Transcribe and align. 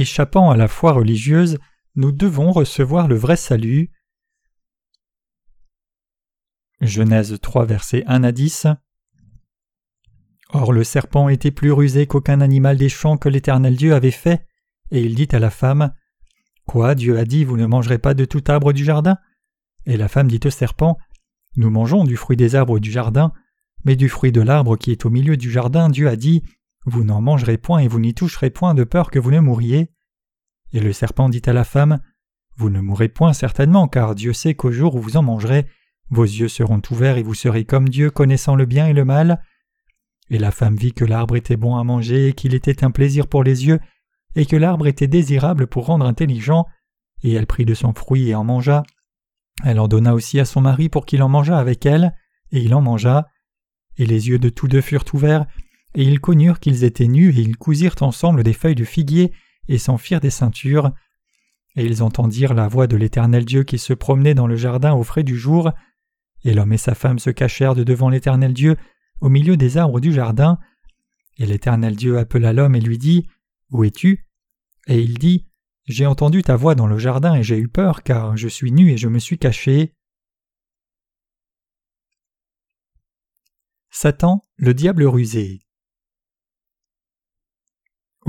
échappant 0.00 0.50
à 0.50 0.56
la 0.56 0.68
foi 0.68 0.92
religieuse, 0.92 1.58
nous 1.94 2.12
devons 2.12 2.52
recevoir 2.52 3.08
le 3.08 3.16
vrai 3.16 3.36
salut. 3.36 3.90
Genèse 6.80 7.38
3 7.40 7.66
versets 7.66 8.04
1 8.06 8.24
à 8.24 8.32
10 8.32 8.66
Or 10.52 10.72
le 10.72 10.82
serpent 10.82 11.28
était 11.28 11.50
plus 11.50 11.70
rusé 11.70 12.06
qu'aucun 12.06 12.40
animal 12.40 12.76
des 12.76 12.88
champs 12.88 13.16
que 13.16 13.28
l'Éternel 13.28 13.76
Dieu 13.76 13.94
avait 13.94 14.10
fait, 14.10 14.46
et 14.90 15.02
il 15.02 15.14
dit 15.14 15.28
à 15.32 15.38
la 15.38 15.50
femme 15.50 15.92
Quoi, 16.66 16.94
Dieu 16.94 17.18
a 17.18 17.24
dit, 17.24 17.44
vous 17.44 17.56
ne 17.56 17.66
mangerez 17.66 17.98
pas 17.98 18.14
de 18.14 18.24
tout 18.24 18.42
arbre 18.48 18.72
du 18.72 18.84
jardin? 18.84 19.16
Et 19.86 19.96
la 19.96 20.08
femme 20.08 20.28
dit 20.28 20.40
au 20.44 20.50
serpent 20.50 20.96
Nous 21.56 21.70
mangeons 21.70 22.04
du 22.04 22.16
fruit 22.16 22.36
des 22.36 22.54
arbres 22.54 22.78
du 22.78 22.90
jardin, 22.90 23.32
mais 23.84 23.96
du 23.96 24.08
fruit 24.08 24.32
de 24.32 24.40
l'arbre 24.40 24.76
qui 24.76 24.90
est 24.90 25.04
au 25.04 25.10
milieu 25.10 25.36
du 25.36 25.50
jardin, 25.50 25.88
Dieu 25.88 26.08
a 26.08 26.16
dit 26.16 26.42
Vous 26.86 27.04
n'en 27.04 27.20
mangerez 27.20 27.58
point 27.58 27.80
et 27.80 27.88
vous 27.88 28.00
n'y 28.00 28.14
toucherez 28.14 28.50
point 28.50 28.74
de 28.74 28.84
peur 28.84 29.10
que 29.10 29.18
vous 29.18 29.30
ne 29.30 29.40
mouriez. 29.40 29.90
Et 30.72 30.80
le 30.80 30.92
serpent 30.92 31.28
dit 31.28 31.42
à 31.46 31.52
la 31.52 31.64
femme 31.64 32.00
Vous 32.56 32.70
ne 32.70 32.80
mourrez 32.80 33.08
point 33.08 33.32
certainement, 33.32 33.88
car 33.88 34.14
Dieu 34.14 34.32
sait 34.32 34.54
qu'au 34.54 34.72
jour 34.72 34.94
où 34.94 35.00
vous 35.00 35.16
en 35.16 35.22
mangerez, 35.22 35.66
vos 36.10 36.24
yeux 36.24 36.48
seront 36.48 36.82
ouverts 36.90 37.18
et 37.18 37.22
vous 37.22 37.34
serez 37.34 37.64
comme 37.64 37.88
Dieu, 37.88 38.10
connaissant 38.10 38.56
le 38.56 38.66
bien 38.66 38.86
et 38.86 38.92
le 38.92 39.04
mal. 39.04 39.42
Et 40.30 40.38
la 40.38 40.50
femme 40.50 40.76
vit 40.76 40.92
que 40.92 41.04
l'arbre 41.04 41.36
était 41.36 41.56
bon 41.56 41.76
à 41.76 41.84
manger 41.84 42.28
et 42.28 42.32
qu'il 42.32 42.54
était 42.54 42.84
un 42.84 42.90
plaisir 42.90 43.26
pour 43.26 43.44
les 43.44 43.66
yeux, 43.66 43.80
et 44.34 44.46
que 44.46 44.56
l'arbre 44.56 44.86
était 44.86 45.08
désirable 45.08 45.66
pour 45.66 45.86
rendre 45.86 46.06
intelligent, 46.06 46.66
et 47.22 47.32
elle 47.32 47.46
prit 47.46 47.64
de 47.64 47.74
son 47.74 47.92
fruit 47.92 48.28
et 48.28 48.34
en 48.34 48.44
mangea. 48.44 48.84
Elle 49.64 49.80
en 49.80 49.88
donna 49.88 50.14
aussi 50.14 50.40
à 50.40 50.44
son 50.44 50.60
mari 50.60 50.88
pour 50.88 51.04
qu'il 51.04 51.22
en 51.22 51.28
mangeât 51.28 51.58
avec 51.58 51.84
elle, 51.84 52.14
et 52.52 52.60
il 52.60 52.74
en 52.74 52.80
mangea. 52.80 53.28
Et 53.96 54.06
les 54.06 54.28
yeux 54.28 54.38
de 54.38 54.48
tous 54.48 54.68
deux 54.68 54.80
furent 54.80 55.04
ouverts, 55.12 55.46
et 55.94 56.04
ils 56.04 56.20
connurent 56.20 56.60
qu'ils 56.60 56.84
étaient 56.84 57.08
nus, 57.08 57.30
et 57.30 57.42
ils 57.42 57.56
cousirent 57.56 57.96
ensemble 58.00 58.42
des 58.42 58.52
feuilles 58.52 58.74
de 58.74 58.84
figuier, 58.84 59.32
et 59.68 59.78
s'en 59.78 59.98
firent 59.98 60.20
des 60.20 60.30
ceintures. 60.30 60.92
Et 61.76 61.84
ils 61.84 62.02
entendirent 62.02 62.54
la 62.54 62.68
voix 62.68 62.86
de 62.86 62.96
l'Éternel 62.96 63.44
Dieu 63.44 63.62
qui 63.62 63.78
se 63.78 63.92
promenait 63.92 64.34
dans 64.34 64.46
le 64.46 64.56
jardin 64.56 64.92
au 64.94 65.02
frais 65.02 65.22
du 65.22 65.36
jour. 65.36 65.70
Et 66.44 66.54
l'homme 66.54 66.72
et 66.72 66.78
sa 66.78 66.94
femme 66.94 67.18
se 67.18 67.30
cachèrent 67.30 67.74
de 67.74 67.84
devant 67.84 68.08
l'Éternel 68.08 68.52
Dieu 68.52 68.76
au 69.20 69.28
milieu 69.28 69.56
des 69.56 69.76
arbres 69.76 70.00
du 70.00 70.12
jardin. 70.12 70.58
Et 71.38 71.46
l'Éternel 71.46 71.96
Dieu 71.96 72.18
appela 72.18 72.52
l'homme 72.52 72.74
et 72.74 72.80
lui 72.80 72.98
dit 72.98 73.28
Où 73.70 73.84
es-tu? 73.84 74.26
Et 74.88 75.00
il 75.00 75.18
dit 75.18 75.46
J'ai 75.86 76.06
entendu 76.06 76.42
ta 76.42 76.56
voix 76.56 76.74
dans 76.74 76.86
le 76.86 76.98
jardin 76.98 77.34
et 77.34 77.42
j'ai 77.42 77.58
eu 77.58 77.68
peur, 77.68 78.02
car 78.02 78.36
je 78.36 78.48
suis 78.48 78.72
nu 78.72 78.90
et 78.90 78.96
je 78.96 79.08
me 79.08 79.18
suis 79.18 79.38
caché. 79.38 79.94
Satan, 83.90 84.42
le 84.56 84.74
diable 84.74 85.04
rusé. 85.04 85.60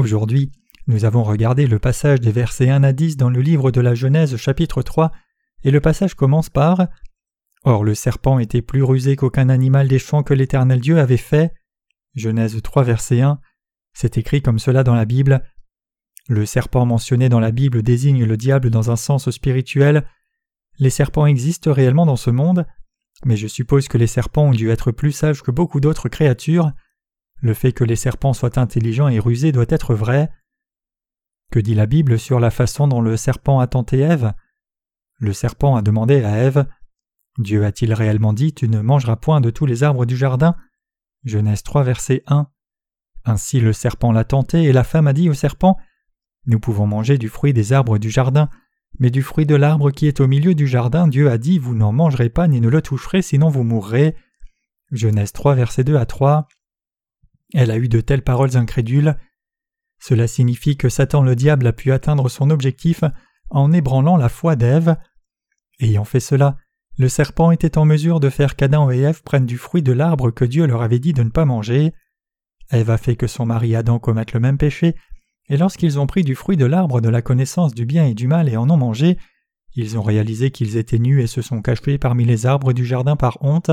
Aujourd'hui, 0.01 0.51
nous 0.87 1.05
avons 1.05 1.21
regardé 1.21 1.67
le 1.67 1.77
passage 1.77 2.21
des 2.21 2.31
versets 2.31 2.71
1 2.71 2.83
à 2.83 2.91
10 2.91 3.17
dans 3.17 3.29
le 3.29 3.39
livre 3.39 3.69
de 3.69 3.81
la 3.81 3.93
Genèse 3.93 4.35
chapitre 4.35 4.81
3, 4.81 5.11
et 5.63 5.69
le 5.69 5.79
passage 5.79 6.15
commence 6.15 6.49
par 6.49 6.87
Or 7.65 7.83
le 7.83 7.93
serpent 7.93 8.39
était 8.39 8.63
plus 8.63 8.81
rusé 8.81 9.15
qu'aucun 9.15 9.47
animal 9.49 9.87
des 9.87 9.99
champs 9.99 10.23
que 10.23 10.33
l'Éternel 10.33 10.79
Dieu 10.79 10.97
avait 10.97 11.17
fait. 11.17 11.53
Genèse 12.15 12.59
3 12.63 12.81
verset 12.81 13.21
1. 13.21 13.39
C'est 13.93 14.17
écrit 14.17 14.41
comme 14.41 14.57
cela 14.57 14.83
dans 14.83 14.95
la 14.95 15.05
Bible. 15.05 15.43
Le 16.27 16.47
serpent 16.47 16.87
mentionné 16.87 17.29
dans 17.29 17.39
la 17.39 17.51
Bible 17.51 17.83
désigne 17.83 18.25
le 18.25 18.37
diable 18.37 18.71
dans 18.71 18.89
un 18.89 18.95
sens 18.95 19.29
spirituel. 19.29 20.07
Les 20.79 20.89
serpents 20.89 21.27
existent 21.27 21.71
réellement 21.71 22.07
dans 22.07 22.15
ce 22.15 22.31
monde, 22.31 22.65
mais 23.23 23.37
je 23.37 23.45
suppose 23.45 23.87
que 23.87 23.99
les 23.99 24.07
serpents 24.07 24.45
ont 24.45 24.51
dû 24.51 24.71
être 24.71 24.91
plus 24.91 25.11
sages 25.11 25.43
que 25.43 25.51
beaucoup 25.51 25.79
d'autres 25.79 26.09
créatures. 26.09 26.71
Le 27.41 27.53
fait 27.53 27.73
que 27.73 27.83
les 27.83 27.95
serpents 27.95 28.33
soient 28.33 28.59
intelligents 28.59 29.07
et 29.07 29.19
rusés 29.19 29.51
doit 29.51 29.65
être 29.67 29.93
vrai. 29.93 30.29
Que 31.51 31.59
dit 31.59 31.75
la 31.75 31.87
Bible 31.87 32.17
sur 32.17 32.39
la 32.39 32.51
façon 32.51 32.87
dont 32.87 33.01
le 33.01 33.17
serpent 33.17 33.59
a 33.59 33.67
tenté 33.67 33.99
Ève? 33.99 34.33
Le 35.19 35.33
serpent 35.33 35.75
a 35.75 35.81
demandé 35.81 36.23
à 36.23 36.37
Ève 36.37 36.65
Dieu 37.37 37.65
a-t-il 37.65 37.93
réellement 37.93 38.33
dit 38.33 38.53
Tu 38.53 38.67
ne 38.69 38.81
mangeras 38.81 39.15
point 39.15 39.41
de 39.41 39.49
tous 39.49 39.65
les 39.65 39.83
arbres 39.83 40.05
du 40.05 40.17
jardin? 40.17 40.55
Genèse 41.23 41.63
3, 41.63 41.83
verset 41.83 42.23
1. 42.27 42.47
Ainsi 43.25 43.59
le 43.59 43.73
serpent 43.73 44.11
l'a 44.11 44.23
tenté, 44.23 44.63
et 44.63 44.73
la 44.73 44.83
femme 44.83 45.07
a 45.07 45.13
dit 45.13 45.29
au 45.29 45.33
serpent 45.33 45.77
Nous 46.45 46.59
pouvons 46.59 46.87
manger 46.87 47.17
du 47.17 47.29
fruit 47.29 47.53
des 47.53 47.73
arbres 47.73 47.97
du 47.97 48.09
jardin, 48.09 48.49
mais 48.99 49.09
du 49.09 49.21
fruit 49.21 49.45
de 49.45 49.55
l'arbre 49.55 49.91
qui 49.91 50.07
est 50.07 50.19
au 50.19 50.27
milieu 50.27 50.55
du 50.55 50.67
jardin, 50.67 51.07
Dieu 51.07 51.29
a 51.29 51.37
dit 51.37 51.57
Vous 51.57 51.75
n'en 51.75 51.91
mangerez 51.91 52.29
pas 52.29 52.47
ni 52.47 52.59
ne 52.59 52.69
le 52.69 52.81
toucherez, 52.81 53.21
sinon 53.21 53.49
vous 53.49 53.63
mourrez. 53.63 54.15
Genèse 54.91 55.31
3, 55.31 55.55
verset 55.55 55.83
2 55.83 55.95
à 55.95 56.05
3. 56.05 56.47
Elle 57.53 57.71
a 57.71 57.77
eu 57.77 57.87
de 57.87 58.01
telles 58.01 58.23
paroles 58.23 58.57
incrédules. 58.57 59.17
Cela 59.99 60.27
signifie 60.27 60.77
que 60.77 60.89
Satan 60.89 61.21
le 61.21 61.35
diable 61.35 61.67
a 61.67 61.73
pu 61.73 61.91
atteindre 61.91 62.29
son 62.29 62.49
objectif 62.49 63.03
en 63.49 63.71
ébranlant 63.71 64.17
la 64.17 64.29
foi 64.29 64.55
d'Ève. 64.55 64.95
Ayant 65.79 66.05
fait 66.05 66.19
cela, 66.19 66.57
le 66.97 67.09
serpent 67.09 67.51
était 67.51 67.77
en 67.77 67.85
mesure 67.85 68.19
de 68.19 68.29
faire 68.29 68.55
qu'Adam 68.55 68.89
et 68.91 68.99
Ève 68.99 69.23
prennent 69.23 69.45
du 69.45 69.57
fruit 69.57 69.81
de 69.81 69.91
l'arbre 69.91 70.31
que 70.31 70.45
Dieu 70.45 70.65
leur 70.65 70.81
avait 70.81 70.99
dit 70.99 71.13
de 71.13 71.23
ne 71.23 71.29
pas 71.29 71.45
manger. 71.45 71.93
Ève 72.69 72.89
a 72.89 72.97
fait 72.97 73.15
que 73.15 73.27
son 73.27 73.45
mari 73.45 73.75
Adam 73.75 73.99
commette 73.99 74.33
le 74.33 74.39
même 74.39 74.57
péché, 74.57 74.95
et 75.49 75.57
lorsqu'ils 75.57 75.99
ont 75.99 76.07
pris 76.07 76.23
du 76.23 76.35
fruit 76.35 76.57
de 76.57 76.65
l'arbre 76.65 77.01
de 77.01 77.09
la 77.09 77.21
connaissance 77.21 77.73
du 77.73 77.85
bien 77.85 78.05
et 78.05 78.13
du 78.13 78.27
mal 78.27 78.47
et 78.49 78.57
en 78.57 78.69
ont 78.69 78.77
mangé, 78.77 79.17
ils 79.75 79.97
ont 79.97 80.01
réalisé 80.01 80.51
qu'ils 80.51 80.77
étaient 80.77 80.99
nus 80.99 81.21
et 81.21 81.27
se 81.27 81.41
sont 81.41 81.61
cachés 81.61 81.97
parmi 81.97 82.25
les 82.25 82.45
arbres 82.45 82.73
du 82.73 82.85
jardin 82.85 83.15
par 83.15 83.37
honte. 83.41 83.71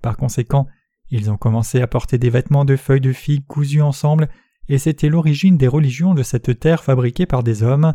Par 0.00 0.16
conséquent, 0.16 0.66
ils 1.10 1.30
ont 1.30 1.36
commencé 1.36 1.80
à 1.80 1.86
porter 1.86 2.18
des 2.18 2.30
vêtements 2.30 2.64
de 2.64 2.76
feuilles 2.76 3.00
de 3.00 3.12
figues 3.12 3.46
cousus 3.46 3.82
ensemble, 3.82 4.28
et 4.68 4.78
c'était 4.78 5.08
l'origine 5.08 5.58
des 5.58 5.68
religions 5.68 6.14
de 6.14 6.22
cette 6.22 6.58
terre 6.58 6.84
fabriquée 6.84 7.26
par 7.26 7.42
des 7.42 7.62
hommes. 7.62 7.94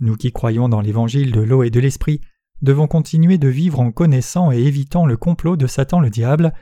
Nous 0.00 0.16
qui 0.16 0.32
croyons 0.32 0.68
dans 0.68 0.80
l'évangile 0.80 1.32
de 1.32 1.40
l'eau 1.40 1.62
et 1.62 1.70
de 1.70 1.80
l'esprit, 1.80 2.20
devons 2.62 2.86
continuer 2.86 3.38
de 3.38 3.48
vivre 3.48 3.80
en 3.80 3.90
connaissant 3.90 4.52
et 4.52 4.58
évitant 4.58 5.06
le 5.06 5.16
complot 5.16 5.56
de 5.56 5.66
Satan 5.66 6.00
le 6.00 6.10
diable. 6.10 6.52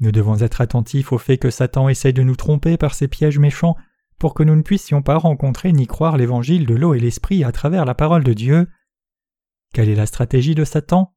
Nous 0.00 0.12
devons 0.12 0.38
être 0.38 0.60
attentifs 0.60 1.12
au 1.12 1.18
fait 1.18 1.38
que 1.38 1.50
Satan 1.50 1.88
essaye 1.88 2.12
de 2.12 2.22
nous 2.22 2.36
tromper 2.36 2.76
par 2.76 2.94
ses 2.94 3.08
pièges 3.08 3.38
méchants 3.38 3.76
pour 4.18 4.34
que 4.34 4.42
nous 4.42 4.56
ne 4.56 4.62
puissions 4.62 5.02
pas 5.02 5.16
rencontrer 5.16 5.72
ni 5.72 5.86
croire 5.86 6.16
l'évangile 6.16 6.66
de 6.66 6.74
l'eau 6.74 6.94
et 6.94 7.00
l'esprit 7.00 7.44
à 7.44 7.52
travers 7.52 7.84
la 7.84 7.94
parole 7.94 8.24
de 8.24 8.32
Dieu. 8.32 8.68
Quelle 9.72 9.88
est 9.88 9.94
la 9.94 10.06
stratégie 10.06 10.54
de 10.54 10.64
Satan? 10.64 11.14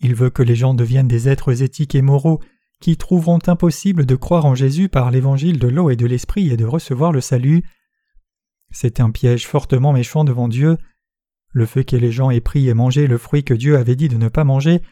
Il 0.00 0.14
veut 0.14 0.30
que 0.30 0.42
les 0.42 0.54
gens 0.54 0.74
deviennent 0.74 1.08
des 1.08 1.28
êtres 1.28 1.62
éthiques 1.62 1.94
et 1.94 2.02
moraux 2.02 2.40
qui 2.80 2.96
trouveront 2.96 3.38
impossible 3.46 4.04
de 4.04 4.14
croire 4.16 4.44
en 4.44 4.54
Jésus 4.54 4.88
par 4.88 5.10
l'évangile 5.10 5.58
de 5.58 5.68
l'eau 5.68 5.90
et 5.90 5.96
de 5.96 6.06
l'esprit 6.06 6.50
et 6.50 6.56
de 6.56 6.64
recevoir 6.64 7.12
le 7.12 7.20
salut. 7.20 7.62
C'est 8.70 9.00
un 9.00 9.10
piège 9.10 9.46
fortement 9.46 9.92
méchant 9.92 10.24
devant 10.24 10.48
Dieu 10.48 10.76
le 11.52 11.64
fait 11.64 11.84
que 11.84 11.96
les 11.96 12.12
gens 12.12 12.30
aient 12.30 12.42
pris 12.42 12.68
et 12.68 12.74
mangé 12.74 13.06
le 13.06 13.16
fruit 13.16 13.42
que 13.42 13.54
Dieu 13.54 13.78
avait 13.78 13.96
dit 13.96 14.08
de 14.08 14.18
ne 14.18 14.28
pas 14.28 14.44
manger, 14.44 14.82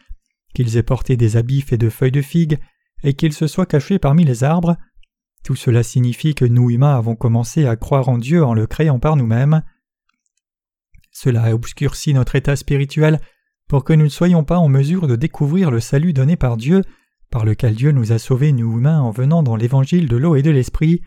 qu'ils 0.55 0.77
aient 0.77 0.83
porté 0.83 1.15
des 1.15 1.37
habits 1.37 1.61
faits 1.61 1.79
de 1.79 1.91
feuilles 1.91 2.11
de 2.11 2.23
figues, 2.23 2.57
et 3.03 3.13
qu'ils 3.13 3.33
se 3.33 3.45
soient 3.45 3.67
cachés 3.67 3.99
parmi 3.99 4.25
les 4.25 4.43
arbres, 4.43 4.75
tout 5.43 5.55
cela 5.55 5.83
signifie 5.83 6.33
que 6.33 6.43
nous 6.43 6.71
humains 6.71 6.97
avons 6.97 7.15
commencé 7.15 7.67
à 7.67 7.75
croire 7.75 8.09
en 8.09 8.17
Dieu 8.17 8.43
en 8.43 8.55
le 8.55 8.65
créant 8.65 8.97
par 8.97 9.15
nous-mêmes. 9.15 9.61
Cela 11.11 11.43
a 11.43 11.53
obscurci 11.53 12.15
notre 12.15 12.35
état 12.35 12.55
spirituel 12.55 13.21
pour 13.67 13.83
que 13.83 13.93
nous 13.93 14.05
ne 14.05 14.09
soyons 14.09 14.43
pas 14.43 14.57
en 14.57 14.67
mesure 14.67 15.07
de 15.07 15.15
découvrir 15.15 15.71
le 15.71 15.79
salut 15.79 16.13
donné 16.13 16.35
par 16.35 16.57
Dieu, 16.57 16.83
par 17.31 17.45
lequel 17.45 17.75
Dieu 17.75 17.91
nous 17.91 18.11
a 18.11 18.19
sauvés 18.19 18.51
nous 18.51 18.77
humains 18.77 19.01
en 19.01 19.11
venant 19.11 19.43
dans 19.43 19.55
l'évangile 19.55 20.07
de 20.07 20.17
l'eau 20.17 20.35
et 20.35 20.41
de 20.41 20.51
l'esprit. 20.51 21.01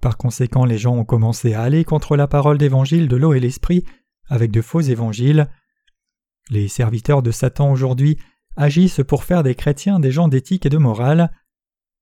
Par 0.00 0.16
conséquent, 0.16 0.64
les 0.64 0.78
gens 0.78 0.96
ont 0.96 1.04
commencé 1.04 1.54
à 1.54 1.62
aller 1.62 1.84
contre 1.84 2.16
la 2.16 2.26
parole 2.26 2.58
d'évangile 2.58 3.08
de 3.08 3.16
l'eau 3.16 3.34
et 3.34 3.40
l'esprit 3.40 3.84
avec 4.28 4.50
de 4.50 4.62
faux 4.62 4.80
évangiles. 4.80 5.48
Les 6.50 6.68
serviteurs 6.68 7.22
de 7.22 7.30
Satan 7.30 7.70
aujourd'hui 7.70 8.18
agissent 8.56 9.02
pour 9.06 9.24
faire 9.24 9.42
des 9.42 9.54
chrétiens 9.54 10.00
des 10.00 10.10
gens 10.10 10.28
d'éthique 10.28 10.66
et 10.66 10.70
de 10.70 10.78
morale. 10.78 11.30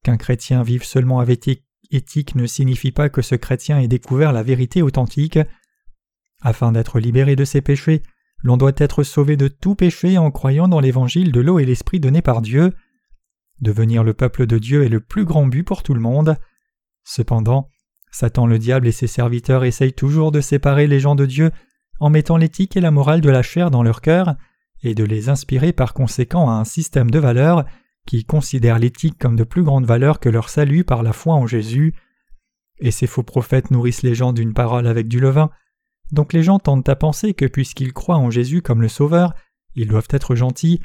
Qu'un 0.05 0.17
chrétien 0.17 0.63
vive 0.63 0.85
seulement 0.85 1.21
avec 1.21 1.49
éthique 1.91 2.35
ne 2.35 2.47
signifie 2.47 2.93
pas 2.93 3.09
que 3.09 3.23
ce 3.23 3.35
chrétien 3.35 3.79
ait 3.79 3.89
découvert 3.89 4.33
la 4.33 4.43
vérité 4.43 4.83
authentique. 4.83 5.39
Afin 6.43 6.73
d'être 6.73 7.01
libéré 7.01 7.35
de 7.35 7.45
ses 7.45 7.61
péchés, 7.61 8.03
l'on 8.43 8.57
doit 8.57 8.73
être 8.77 9.03
sauvé 9.03 9.37
de 9.37 9.49
tout 9.49 9.75
péché 9.75 10.19
en 10.19 10.31
croyant 10.31 10.69
dans 10.69 10.81
l'évangile 10.81 11.33
de 11.33 11.41
l'eau 11.41 11.59
et 11.59 11.65
l'esprit 11.65 12.01
donné 12.01 12.23
par 12.23 12.43
Dieu. 12.43 12.73
Devenir 13.61 14.05
le 14.05 14.15
peuple 14.15 14.47
de 14.47 14.59
Dieu 14.59 14.85
est 14.85 14.89
le 14.89 15.01
plus 15.01 15.25
grand 15.25 15.47
but 15.47 15.63
pour 15.63 15.83
tout 15.83 15.95
le 15.95 16.01
monde. 16.01 16.37
Cependant, 17.05 17.71
Satan 18.11 18.47
le 18.47 18.59
diable 18.59 18.87
et 18.87 18.93
ses 18.93 19.07
serviteurs 19.07 19.65
essayent 19.65 19.93
toujours 19.93 20.33
de 20.33 20.41
séparer 20.41 20.87
les 20.87 21.01
gens 21.01 21.15
de 21.15 21.27
Dieu 21.27 21.51
en 22.01 22.11
mettant 22.11 22.37
l'éthique 22.37 22.77
et 22.77 22.81
la 22.81 22.91
morale 22.91 23.21
de 23.21 23.31
la 23.31 23.43
chair 23.43 23.71
dans 23.71 23.83
leur 23.83 24.01
cœur, 24.01 24.37
et 24.83 24.95
de 24.95 25.05
les 25.05 25.29
inspirer 25.29 25.73
par 25.73 25.95
conséquent 25.95 26.49
à 26.51 26.55
un 26.55 26.65
système 26.65 27.11
de 27.11 27.19
valeurs 27.19 27.65
qui 28.07 28.25
considère 28.25 28.79
l'éthique 28.79 29.19
comme 29.19 29.37
de 29.37 29.45
plus 29.45 29.63
grande 29.63 29.87
valeur 29.87 30.21
que 30.21 30.29
leur 30.29 30.49
salut 30.49 30.85
par 30.85 31.03
la 31.03 31.13
foi 31.13 31.35
en 31.35 31.47
Jésus. 31.47 31.95
Et 32.79 32.91
ces 32.91 33.07
faux 33.07 33.23
prophètes 33.23 33.71
nourrissent 33.71 34.03
les 34.03 34.15
gens 34.15 34.33
d'une 34.33 34.55
parole 34.55 34.87
avec 34.87 35.09
du 35.09 35.19
levain. 35.19 35.51
Donc 36.13 36.33
les 36.33 36.43
gens 36.43 36.59
tentent 36.59 36.89
à 36.89 36.97
penser 36.97 37.35
que 37.35 37.47
puisqu'ils 37.47 37.93
croient 37.93 38.17
en 38.17 38.31
Jésus 38.31 38.63
comme 38.63 38.83
le 38.83 38.89
Sauveur, 38.89 39.35
ils 39.75 39.89
doivent 39.89 40.09
être 40.11 40.35
gentils, 40.35 40.81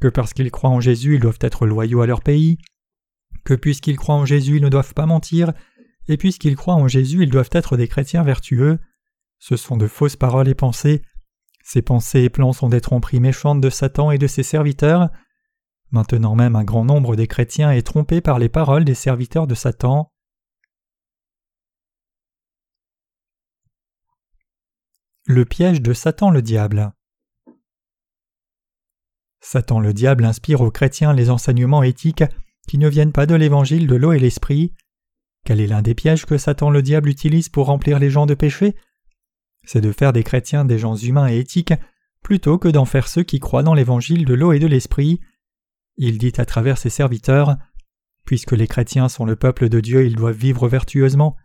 que 0.00 0.08
parce 0.08 0.32
qu'ils 0.32 0.50
croient 0.50 0.70
en 0.70 0.80
Jésus, 0.80 1.14
ils 1.14 1.20
doivent 1.20 1.38
être 1.40 1.66
loyaux 1.66 2.00
à 2.00 2.06
leur 2.06 2.22
pays, 2.22 2.58
que 3.44 3.54
puisqu'ils 3.54 3.96
croient 3.96 4.16
en 4.16 4.24
Jésus, 4.24 4.56
ils 4.56 4.62
ne 4.62 4.68
doivent 4.68 4.94
pas 4.94 5.06
mentir, 5.06 5.52
et 6.08 6.16
puisqu'ils 6.16 6.56
croient 6.56 6.74
en 6.74 6.88
Jésus, 6.88 7.22
ils 7.22 7.30
doivent 7.30 7.50
être 7.52 7.76
des 7.76 7.88
chrétiens 7.88 8.22
vertueux. 8.22 8.78
Ce 9.38 9.56
sont 9.56 9.76
de 9.76 9.86
fausses 9.86 10.16
paroles 10.16 10.48
et 10.48 10.54
pensées. 10.54 11.02
Ces 11.64 11.82
pensées 11.82 12.22
et 12.22 12.30
plans 12.30 12.52
sont 12.52 12.68
des 12.68 12.80
tromperies 12.80 13.20
méchantes 13.20 13.60
de 13.60 13.70
Satan 13.70 14.10
et 14.10 14.18
de 14.18 14.26
ses 14.26 14.42
serviteurs. 14.42 15.10
Maintenant 15.92 16.34
même 16.34 16.56
un 16.56 16.64
grand 16.64 16.84
nombre 16.84 17.14
des 17.14 17.26
chrétiens 17.26 17.70
est 17.70 17.86
trompé 17.86 18.20
par 18.20 18.38
les 18.38 18.48
paroles 18.48 18.84
des 18.84 18.94
serviteurs 18.94 19.46
de 19.46 19.54
Satan. 19.54 20.10
Le 25.26 25.44
piège 25.44 25.80
de 25.80 25.92
Satan 25.92 26.30
le 26.30 26.42
diable. 26.42 26.92
Satan 29.40 29.78
le 29.78 29.94
diable 29.94 30.24
inspire 30.24 30.62
aux 30.62 30.72
chrétiens 30.72 31.12
les 31.12 31.30
enseignements 31.30 31.84
éthiques 31.84 32.24
qui 32.66 32.76
ne 32.76 32.88
viennent 32.88 33.12
pas 33.12 33.26
de 33.26 33.36
l'évangile 33.36 33.86
de 33.86 33.94
l'eau 33.94 34.12
et 34.12 34.18
l'esprit. 34.18 34.74
Quel 35.44 35.60
est 35.60 35.68
l'un 35.68 35.80
des 35.80 35.94
pièges 35.94 36.26
que 36.26 36.38
Satan 36.38 36.70
le 36.70 36.82
diable 36.82 37.08
utilise 37.08 37.48
pour 37.48 37.66
remplir 37.66 38.00
les 38.00 38.10
gens 38.10 38.26
de 38.26 38.34
péché? 38.34 38.74
C'est 39.62 39.80
de 39.80 39.92
faire 39.92 40.12
des 40.12 40.24
chrétiens 40.24 40.64
des 40.64 40.80
gens 40.80 40.96
humains 40.96 41.28
et 41.28 41.38
éthiques 41.38 41.74
plutôt 42.24 42.58
que 42.58 42.66
d'en 42.66 42.84
faire 42.84 43.06
ceux 43.06 43.22
qui 43.22 43.38
croient 43.38 43.62
dans 43.62 43.74
l'évangile 43.74 44.24
de 44.24 44.34
l'eau 44.34 44.50
et 44.50 44.58
de 44.58 44.66
l'esprit. 44.66 45.20
Il 45.98 46.18
dit 46.18 46.32
à 46.38 46.44
travers 46.44 46.78
ses 46.78 46.90
serviteurs 46.90 47.56
Puisque 48.24 48.52
les 48.52 48.66
chrétiens 48.66 49.08
sont 49.08 49.24
le 49.24 49.36
peuple 49.36 49.68
de 49.68 49.78
Dieu, 49.78 50.04
ils 50.04 50.16
doivent 50.16 50.36
vivre 50.36 50.66
vertueusement. 50.66 51.36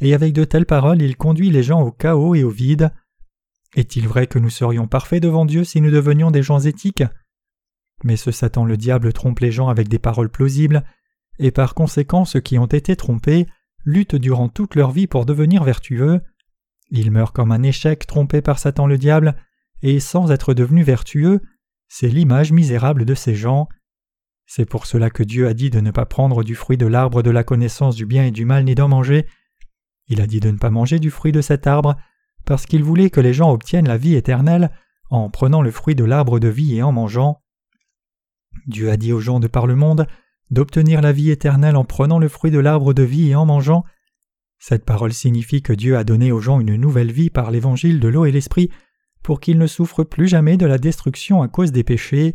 Et 0.00 0.14
avec 0.14 0.32
de 0.32 0.44
telles 0.44 0.64
paroles, 0.64 1.02
il 1.02 1.18
conduit 1.18 1.50
les 1.50 1.62
gens 1.62 1.82
au 1.82 1.92
chaos 1.92 2.34
et 2.34 2.44
au 2.44 2.50
vide. 2.50 2.90
Est-il 3.76 4.08
vrai 4.08 4.26
que 4.26 4.38
nous 4.38 4.50
serions 4.50 4.88
parfaits 4.88 5.22
devant 5.22 5.44
Dieu 5.44 5.64
si 5.64 5.80
nous 5.80 5.90
devenions 5.90 6.30
des 6.30 6.42
gens 6.42 6.60
éthiques? 6.60 7.04
Mais 8.02 8.16
ce 8.16 8.30
Satan 8.30 8.64
le 8.64 8.76
diable 8.76 9.12
trompe 9.12 9.40
les 9.40 9.52
gens 9.52 9.68
avec 9.68 9.88
des 9.88 9.98
paroles 9.98 10.30
plausibles, 10.30 10.84
et 11.38 11.50
par 11.50 11.74
conséquent 11.74 12.24
ceux 12.24 12.40
qui 12.40 12.58
ont 12.58 12.66
été 12.66 12.96
trompés 12.96 13.46
luttent 13.84 14.16
durant 14.16 14.48
toute 14.48 14.74
leur 14.74 14.90
vie 14.90 15.06
pour 15.06 15.24
devenir 15.24 15.64
vertueux. 15.64 16.20
Ils 16.90 17.10
meurent 17.10 17.32
comme 17.32 17.52
un 17.52 17.62
échec 17.62 18.06
trompé 18.06 18.42
par 18.42 18.58
Satan 18.58 18.86
le 18.86 18.98
diable, 18.98 19.36
et 19.82 20.00
sans 20.00 20.30
être 20.30 20.54
devenus 20.54 20.84
vertueux, 20.84 21.40
c'est 21.88 22.08
l'image 22.08 22.52
misérable 22.52 23.04
de 23.04 23.14
ces 23.14 23.34
gens. 23.34 23.68
C'est 24.46 24.66
pour 24.66 24.86
cela 24.86 25.10
que 25.10 25.22
Dieu 25.22 25.46
a 25.46 25.54
dit 25.54 25.70
de 25.70 25.80
ne 25.80 25.90
pas 25.90 26.06
prendre 26.06 26.42
du 26.42 26.54
fruit 26.54 26.76
de 26.76 26.86
l'arbre 26.86 27.22
de 27.22 27.30
la 27.30 27.44
connaissance 27.44 27.94
du 27.94 28.04
bien 28.04 28.24
et 28.24 28.30
du 28.30 28.44
mal 28.44 28.64
ni 28.64 28.74
d'en 28.74 28.88
manger. 28.88 29.26
Il 30.08 30.20
a 30.20 30.26
dit 30.26 30.40
de 30.40 30.50
ne 30.50 30.58
pas 30.58 30.70
manger 30.70 30.98
du 30.98 31.10
fruit 31.10 31.32
de 31.32 31.40
cet 31.40 31.66
arbre, 31.66 31.96
parce 32.44 32.66
qu'il 32.66 32.82
voulait 32.82 33.10
que 33.10 33.20
les 33.20 33.32
gens 33.32 33.50
obtiennent 33.50 33.88
la 33.88 33.96
vie 33.96 34.14
éternelle 34.14 34.70
en 35.10 35.30
prenant 35.30 35.62
le 35.62 35.70
fruit 35.70 35.94
de 35.94 36.04
l'arbre 36.04 36.38
de 36.38 36.48
vie 36.48 36.76
et 36.76 36.82
en 36.82 36.92
mangeant. 36.92 37.42
Dieu 38.66 38.90
a 38.90 38.96
dit 38.96 39.12
aux 39.12 39.20
gens 39.20 39.40
de 39.40 39.48
par 39.48 39.66
le 39.66 39.76
monde 39.76 40.06
d'obtenir 40.50 41.00
la 41.00 41.12
vie 41.12 41.30
éternelle 41.30 41.76
en 41.76 41.84
prenant 41.84 42.18
le 42.18 42.28
fruit 42.28 42.50
de 42.50 42.58
l'arbre 42.58 42.92
de 42.92 43.02
vie 43.02 43.30
et 43.30 43.34
en 43.34 43.46
mangeant. 43.46 43.84
Cette 44.58 44.84
parole 44.84 45.12
signifie 45.12 45.62
que 45.62 45.72
Dieu 45.72 45.96
a 45.96 46.04
donné 46.04 46.32
aux 46.32 46.40
gens 46.40 46.60
une 46.60 46.76
nouvelle 46.76 47.12
vie 47.12 47.30
par 47.30 47.50
l'évangile 47.50 48.00
de 48.00 48.08
l'eau 48.08 48.26
et 48.26 48.32
l'esprit 48.32 48.70
pour 49.22 49.40
qu'ils 49.40 49.58
ne 49.58 49.66
souffrent 49.66 50.04
plus 50.04 50.28
jamais 50.28 50.56
de 50.56 50.66
la 50.66 50.78
destruction 50.78 51.42
à 51.42 51.48
cause 51.48 51.72
des 51.72 51.84
péchés. 51.84 52.34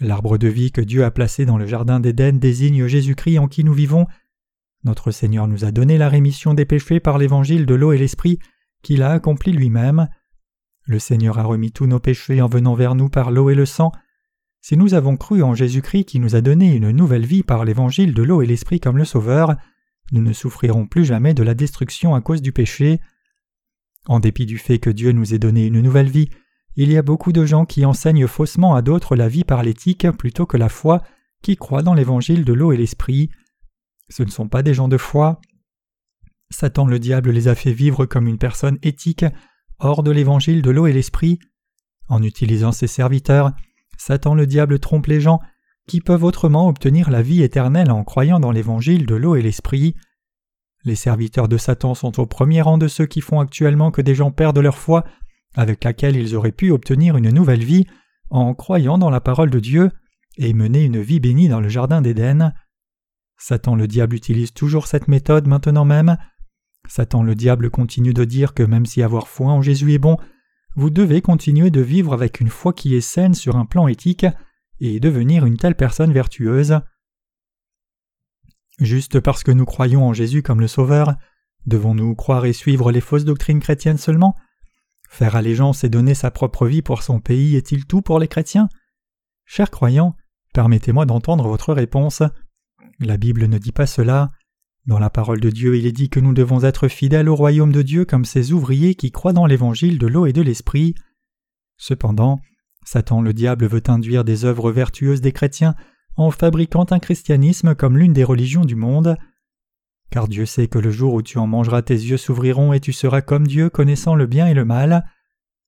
L'arbre 0.00 0.38
de 0.38 0.48
vie 0.48 0.70
que 0.70 0.80
Dieu 0.80 1.04
a 1.04 1.10
placé 1.10 1.46
dans 1.46 1.58
le 1.58 1.66
jardin 1.66 2.00
d'Éden 2.00 2.38
désigne 2.38 2.86
Jésus-Christ 2.86 3.38
en 3.38 3.48
qui 3.48 3.64
nous 3.64 3.72
vivons. 3.72 4.06
Notre 4.84 5.10
Seigneur 5.10 5.48
nous 5.48 5.64
a 5.64 5.72
donné 5.72 5.98
la 5.98 6.08
rémission 6.08 6.54
des 6.54 6.64
péchés 6.64 7.00
par 7.00 7.18
l'évangile 7.18 7.66
de 7.66 7.74
l'eau 7.74 7.92
et 7.92 7.98
l'esprit 7.98 8.38
qu'il 8.82 9.02
a 9.02 9.10
accompli 9.10 9.52
lui-même. 9.52 10.08
Le 10.84 10.98
Seigneur 10.98 11.38
a 11.38 11.44
remis 11.44 11.72
tous 11.72 11.86
nos 11.86 12.00
péchés 12.00 12.40
en 12.40 12.48
venant 12.48 12.74
vers 12.74 12.94
nous 12.94 13.08
par 13.08 13.30
l'eau 13.30 13.50
et 13.50 13.54
le 13.54 13.66
sang. 13.66 13.92
Si 14.60 14.76
nous 14.76 14.94
avons 14.94 15.16
cru 15.16 15.42
en 15.42 15.54
Jésus-Christ 15.54 16.04
qui 16.04 16.18
nous 16.18 16.34
a 16.34 16.40
donné 16.40 16.74
une 16.74 16.90
nouvelle 16.90 17.26
vie 17.26 17.42
par 17.42 17.64
l'évangile 17.64 18.14
de 18.14 18.22
l'eau 18.22 18.42
et 18.42 18.46
l'esprit 18.46 18.80
comme 18.80 18.98
le 18.98 19.04
Sauveur, 19.04 19.54
nous 20.12 20.22
ne 20.22 20.32
souffrirons 20.32 20.86
plus 20.86 21.04
jamais 21.04 21.34
de 21.34 21.42
la 21.42 21.54
destruction 21.54 22.14
à 22.14 22.20
cause 22.20 22.42
du 22.42 22.52
péché. 22.52 23.00
En 24.06 24.20
dépit 24.20 24.46
du 24.46 24.58
fait 24.58 24.78
que 24.78 24.90
Dieu 24.90 25.12
nous 25.12 25.34
ait 25.34 25.38
donné 25.38 25.66
une 25.66 25.80
nouvelle 25.80 26.10
vie, 26.10 26.30
il 26.80 26.92
y 26.92 26.96
a 26.96 27.02
beaucoup 27.02 27.32
de 27.32 27.44
gens 27.44 27.66
qui 27.66 27.84
enseignent 27.84 28.28
faussement 28.28 28.76
à 28.76 28.82
d'autres 28.82 29.16
la 29.16 29.28
vie 29.28 29.42
par 29.42 29.64
l'éthique 29.64 30.08
plutôt 30.12 30.46
que 30.46 30.56
la 30.56 30.68
foi, 30.68 31.02
qui 31.42 31.56
croient 31.56 31.82
dans 31.82 31.94
l'évangile 31.94 32.44
de 32.44 32.52
l'eau 32.52 32.72
et 32.72 32.76
l'esprit. 32.76 33.30
Ce 34.08 34.22
ne 34.22 34.30
sont 34.30 34.48
pas 34.48 34.62
des 34.62 34.74
gens 34.74 34.86
de 34.86 34.96
foi, 34.96 35.40
Satan 36.50 36.86
le 36.86 36.98
diable 36.98 37.30
les 37.30 37.48
a 37.48 37.54
fait 37.54 37.72
vivre 37.72 38.06
comme 38.06 38.26
une 38.26 38.38
personne 38.38 38.78
éthique 38.82 39.24
hors 39.78 40.02
de 40.02 40.10
l'évangile 40.10 40.62
de 40.62 40.70
l'eau 40.70 40.86
et 40.86 40.92
l'esprit. 40.92 41.38
En 42.08 42.22
utilisant 42.22 42.72
ses 42.72 42.86
serviteurs, 42.86 43.52
Satan 43.96 44.34
le 44.34 44.46
diable 44.46 44.78
trompe 44.78 45.06
les 45.06 45.20
gens 45.20 45.40
qui 45.86 46.00
peuvent 46.00 46.24
autrement 46.24 46.68
obtenir 46.68 47.10
la 47.10 47.22
vie 47.22 47.42
éternelle 47.42 47.90
en 47.90 48.04
croyant 48.04 48.40
dans 48.40 48.50
l'évangile 48.50 49.06
de 49.06 49.14
l'eau 49.14 49.36
et 49.36 49.42
l'esprit. 49.42 49.94
Les 50.84 50.94
serviteurs 50.94 51.48
de 51.48 51.56
Satan 51.56 51.94
sont 51.94 52.20
au 52.20 52.26
premier 52.26 52.62
rang 52.62 52.78
de 52.78 52.88
ceux 52.88 53.06
qui 53.06 53.20
font 53.20 53.40
actuellement 53.40 53.90
que 53.90 54.02
des 54.02 54.14
gens 54.14 54.30
perdent 54.30 54.58
leur 54.58 54.78
foi, 54.78 55.04
avec 55.56 55.84
laquelle 55.84 56.16
ils 56.16 56.36
auraient 56.36 56.52
pu 56.52 56.70
obtenir 56.70 57.16
une 57.16 57.30
nouvelle 57.30 57.64
vie 57.64 57.86
en 58.30 58.54
croyant 58.54 58.98
dans 58.98 59.10
la 59.10 59.20
parole 59.20 59.50
de 59.50 59.60
Dieu 59.60 59.90
et 60.36 60.52
mener 60.52 60.84
une 60.84 61.00
vie 61.00 61.20
bénie 61.20 61.48
dans 61.48 61.60
le 61.60 61.68
jardin 61.68 62.00
d'Éden. 62.00 62.52
Satan 63.38 63.74
le 63.74 63.88
diable 63.88 64.14
utilise 64.14 64.52
toujours 64.52 64.86
cette 64.86 65.08
méthode 65.08 65.46
maintenant 65.46 65.84
même. 65.84 66.16
Satan 66.88 67.22
le 67.22 67.34
diable 67.34 67.70
continue 67.70 68.14
de 68.14 68.24
dire 68.24 68.54
que 68.54 68.62
même 68.62 68.86
si 68.86 69.02
avoir 69.02 69.28
foi 69.28 69.52
en 69.52 69.62
Jésus 69.62 69.92
est 69.92 69.98
bon, 69.98 70.16
vous 70.74 70.90
devez 70.90 71.22
continuer 71.22 71.70
de 71.70 71.80
vivre 71.80 72.12
avec 72.12 72.40
une 72.40 72.48
foi 72.48 72.72
qui 72.72 72.96
est 72.96 73.00
saine 73.00 73.34
sur 73.34 73.56
un 73.56 73.66
plan 73.66 73.86
éthique 73.88 74.26
et 74.80 75.00
devenir 75.00 75.44
une 75.44 75.56
telle 75.56 75.74
personne 75.74 76.12
vertueuse. 76.12 76.80
Juste 78.80 79.20
parce 79.20 79.42
que 79.42 79.50
nous 79.50 79.64
croyons 79.64 80.06
en 80.06 80.12
Jésus 80.12 80.42
comme 80.42 80.60
le 80.60 80.68
Sauveur, 80.68 81.14
devons-nous 81.66 82.14
croire 82.14 82.44
et 82.44 82.52
suivre 82.52 82.92
les 82.92 83.00
fausses 83.00 83.24
doctrines 83.24 83.60
chrétiennes 83.60 83.98
seulement? 83.98 84.36
Faire 85.08 85.36
allégeance 85.36 85.84
et 85.84 85.88
donner 85.88 86.14
sa 86.14 86.30
propre 86.30 86.66
vie 86.66 86.82
pour 86.82 87.02
son 87.02 87.20
pays 87.20 87.56
est-il 87.56 87.86
tout 87.86 88.02
pour 88.02 88.18
les 88.18 88.28
chrétiens? 88.28 88.68
Chers 89.46 89.70
croyants, 89.70 90.14
permettez-moi 90.54 91.06
d'entendre 91.06 91.48
votre 91.48 91.72
réponse. 91.72 92.22
La 93.00 93.16
Bible 93.16 93.46
ne 93.46 93.58
dit 93.58 93.72
pas 93.72 93.86
cela. 93.86 94.30
Dans 94.88 94.98
la 94.98 95.10
parole 95.10 95.40
de 95.40 95.50
Dieu, 95.50 95.76
il 95.76 95.84
est 95.84 95.92
dit 95.92 96.08
que 96.08 96.18
nous 96.18 96.32
devons 96.32 96.64
être 96.64 96.88
fidèles 96.88 97.28
au 97.28 97.36
royaume 97.36 97.72
de 97.72 97.82
Dieu 97.82 98.06
comme 98.06 98.24
ces 98.24 98.52
ouvriers 98.52 98.94
qui 98.94 99.10
croient 99.10 99.34
dans 99.34 99.44
l'évangile 99.44 99.98
de 99.98 100.06
l'eau 100.06 100.24
et 100.24 100.32
de 100.32 100.40
l'esprit. 100.40 100.94
Cependant, 101.76 102.40
Satan 102.86 103.20
le 103.20 103.34
diable 103.34 103.66
veut 103.66 103.82
induire 103.88 104.24
des 104.24 104.46
œuvres 104.46 104.72
vertueuses 104.72 105.20
des 105.20 105.32
chrétiens 105.32 105.74
en 106.16 106.30
fabriquant 106.30 106.86
un 106.88 107.00
christianisme 107.00 107.74
comme 107.74 107.98
l'une 107.98 108.14
des 108.14 108.24
religions 108.24 108.64
du 108.64 108.76
monde. 108.76 109.18
Car 110.10 110.26
Dieu 110.26 110.46
sait 110.46 110.68
que 110.68 110.78
le 110.78 110.90
jour 110.90 111.12
où 111.12 111.20
tu 111.20 111.36
en 111.36 111.46
mangeras 111.46 111.82
tes 111.82 111.92
yeux 111.92 112.16
s'ouvriront 112.16 112.72
et 112.72 112.80
tu 112.80 112.94
seras 112.94 113.20
comme 113.20 113.46
Dieu 113.46 113.68
connaissant 113.68 114.14
le 114.14 114.24
bien 114.24 114.46
et 114.46 114.54
le 114.54 114.64
mal. 114.64 115.04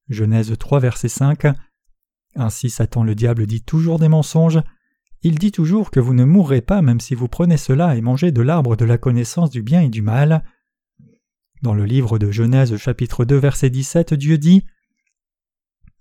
Genèse 0.09 0.57
3 0.59 0.81
verset 0.81 1.09
5. 1.09 1.45
Ainsi 2.37 2.71
Satan 2.71 3.05
le 3.05 3.15
diable 3.15 3.47
dit 3.47 3.63
toujours 3.63 3.99
des 3.99 4.09
mensonges, 4.09 4.61
il 5.23 5.39
dit 5.39 5.53
toujours 5.53 5.91
que 5.91 6.01
vous 6.01 6.15
ne 6.15 6.25
mourrez 6.25 6.63
pas 6.63 6.83
même 6.83 7.01
si 7.01 7.15
vous 7.15 7.29
prenez 7.29 7.57
cela 7.57 7.97
et 7.97 8.01
mangez 8.01 8.33
de 8.33 8.41
l'arbre 8.41 8.77
de 8.77 8.85
la 8.85 8.99
connaissance 8.99 9.51
du 9.51 9.63
bien 9.63 9.83
et 9.83 9.89
du 9.89 10.03
mal. 10.03 10.45
Dans 11.63 11.75
le 11.75 11.85
livre 11.85 12.19
de 12.19 12.31
Genèse 12.31 12.77
chapitre 12.77 13.25
2 13.25 13.37
verset 13.37 13.69
17 13.69 14.15
Dieu 14.15 14.39
dit 14.39 14.65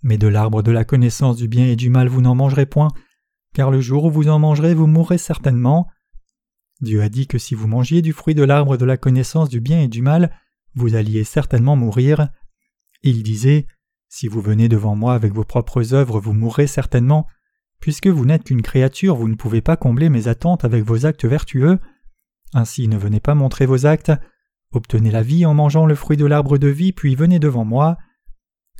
Mais 0.04 0.18
de 0.18 0.28
l'arbre 0.28 0.64
de 0.64 0.72
la 0.72 0.86
connaissance 0.86 1.36
du 1.36 1.48
bien 1.48 1.66
et 1.66 1.76
du 1.76 1.90
mal 1.90 2.08
vous 2.08 2.22
n'en 2.22 2.36
mangerez 2.36 2.66
point, 2.66 2.90
car 3.54 3.72
le 3.72 3.82
jour 3.82 4.06
où 4.06 4.12
vous 4.12 4.30
en 4.30 4.40
mangerez 4.40 4.74
vous 4.74 4.88
mourrez 4.88 5.18
certainement. 5.18 5.88
Dieu 6.82 7.02
a 7.02 7.10
dit 7.10 7.28
que 7.28 7.38
si 7.38 7.56
vous 7.56 7.68
mangiez 7.68 8.02
du 8.02 8.14
fruit 8.14 8.36
de 8.36 8.44
l'arbre 8.44 8.78
de 8.78 8.86
la 8.86 8.96
connaissance 8.96 9.50
du 9.50 9.60
bien 9.60 9.82
et 9.82 9.90
du 9.90 10.02
mal, 10.02 10.34
vous 10.76 10.96
alliez 10.96 11.26
certainement 11.26 11.76
mourir. 11.76 12.30
Il 13.04 13.22
disait 13.22 13.68
Si 14.08 14.30
vous 14.30 14.40
venez 14.40 14.70
devant 14.70 14.96
moi 14.96 15.14
avec 15.14 15.34
vos 15.34 15.44
propres 15.44 15.94
œuvres, 15.94 16.22
vous 16.22 16.34
mourrez 16.34 16.68
certainement. 16.68 17.28
Puisque 17.80 18.08
vous 18.08 18.26
n'êtes 18.26 18.44
qu'une 18.44 18.62
créature, 18.62 19.16
vous 19.16 19.28
ne 19.28 19.36
pouvez 19.36 19.62
pas 19.62 19.78
combler 19.78 20.10
mes 20.10 20.28
attentes 20.28 20.66
avec 20.66 20.84
vos 20.84 21.06
actes 21.06 21.26
vertueux. 21.26 21.80
Ainsi 22.54 22.88
ne 22.88 22.98
venez 22.98 23.20
pas 23.20 23.36
montrer 23.36 23.66
vos 23.66 23.86
actes. 23.86 24.12
Obtenez 24.72 25.12
la 25.12 25.24
vie 25.24 25.46
en 25.46 25.54
mangeant 25.54 25.86
le 25.86 25.96
fruit 25.96 26.18
de 26.18 26.26
l'arbre 26.26 26.58
de 26.58 26.68
vie, 26.68 26.94
puis 26.94 27.16
venez 27.16 27.40
devant 27.40 27.66
moi. 27.66 27.98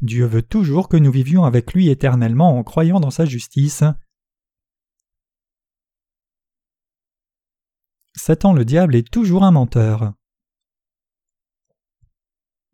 Dieu 0.02 0.26
veut 0.26 0.42
toujours 0.42 0.88
que 0.88 0.98
nous 0.98 1.12
vivions 1.12 1.44
avec 1.46 1.74
lui 1.74 1.90
éternellement 1.90 2.58
en 2.58 2.64
croyant 2.64 3.00
dans 3.00 3.12
sa 3.12 3.26
justice. 3.26 3.84
Satan 8.16 8.54
le 8.54 8.66
diable 8.66 8.96
est 8.96 9.10
toujours 9.10 9.44
un 9.44 9.52
menteur. 9.52 10.14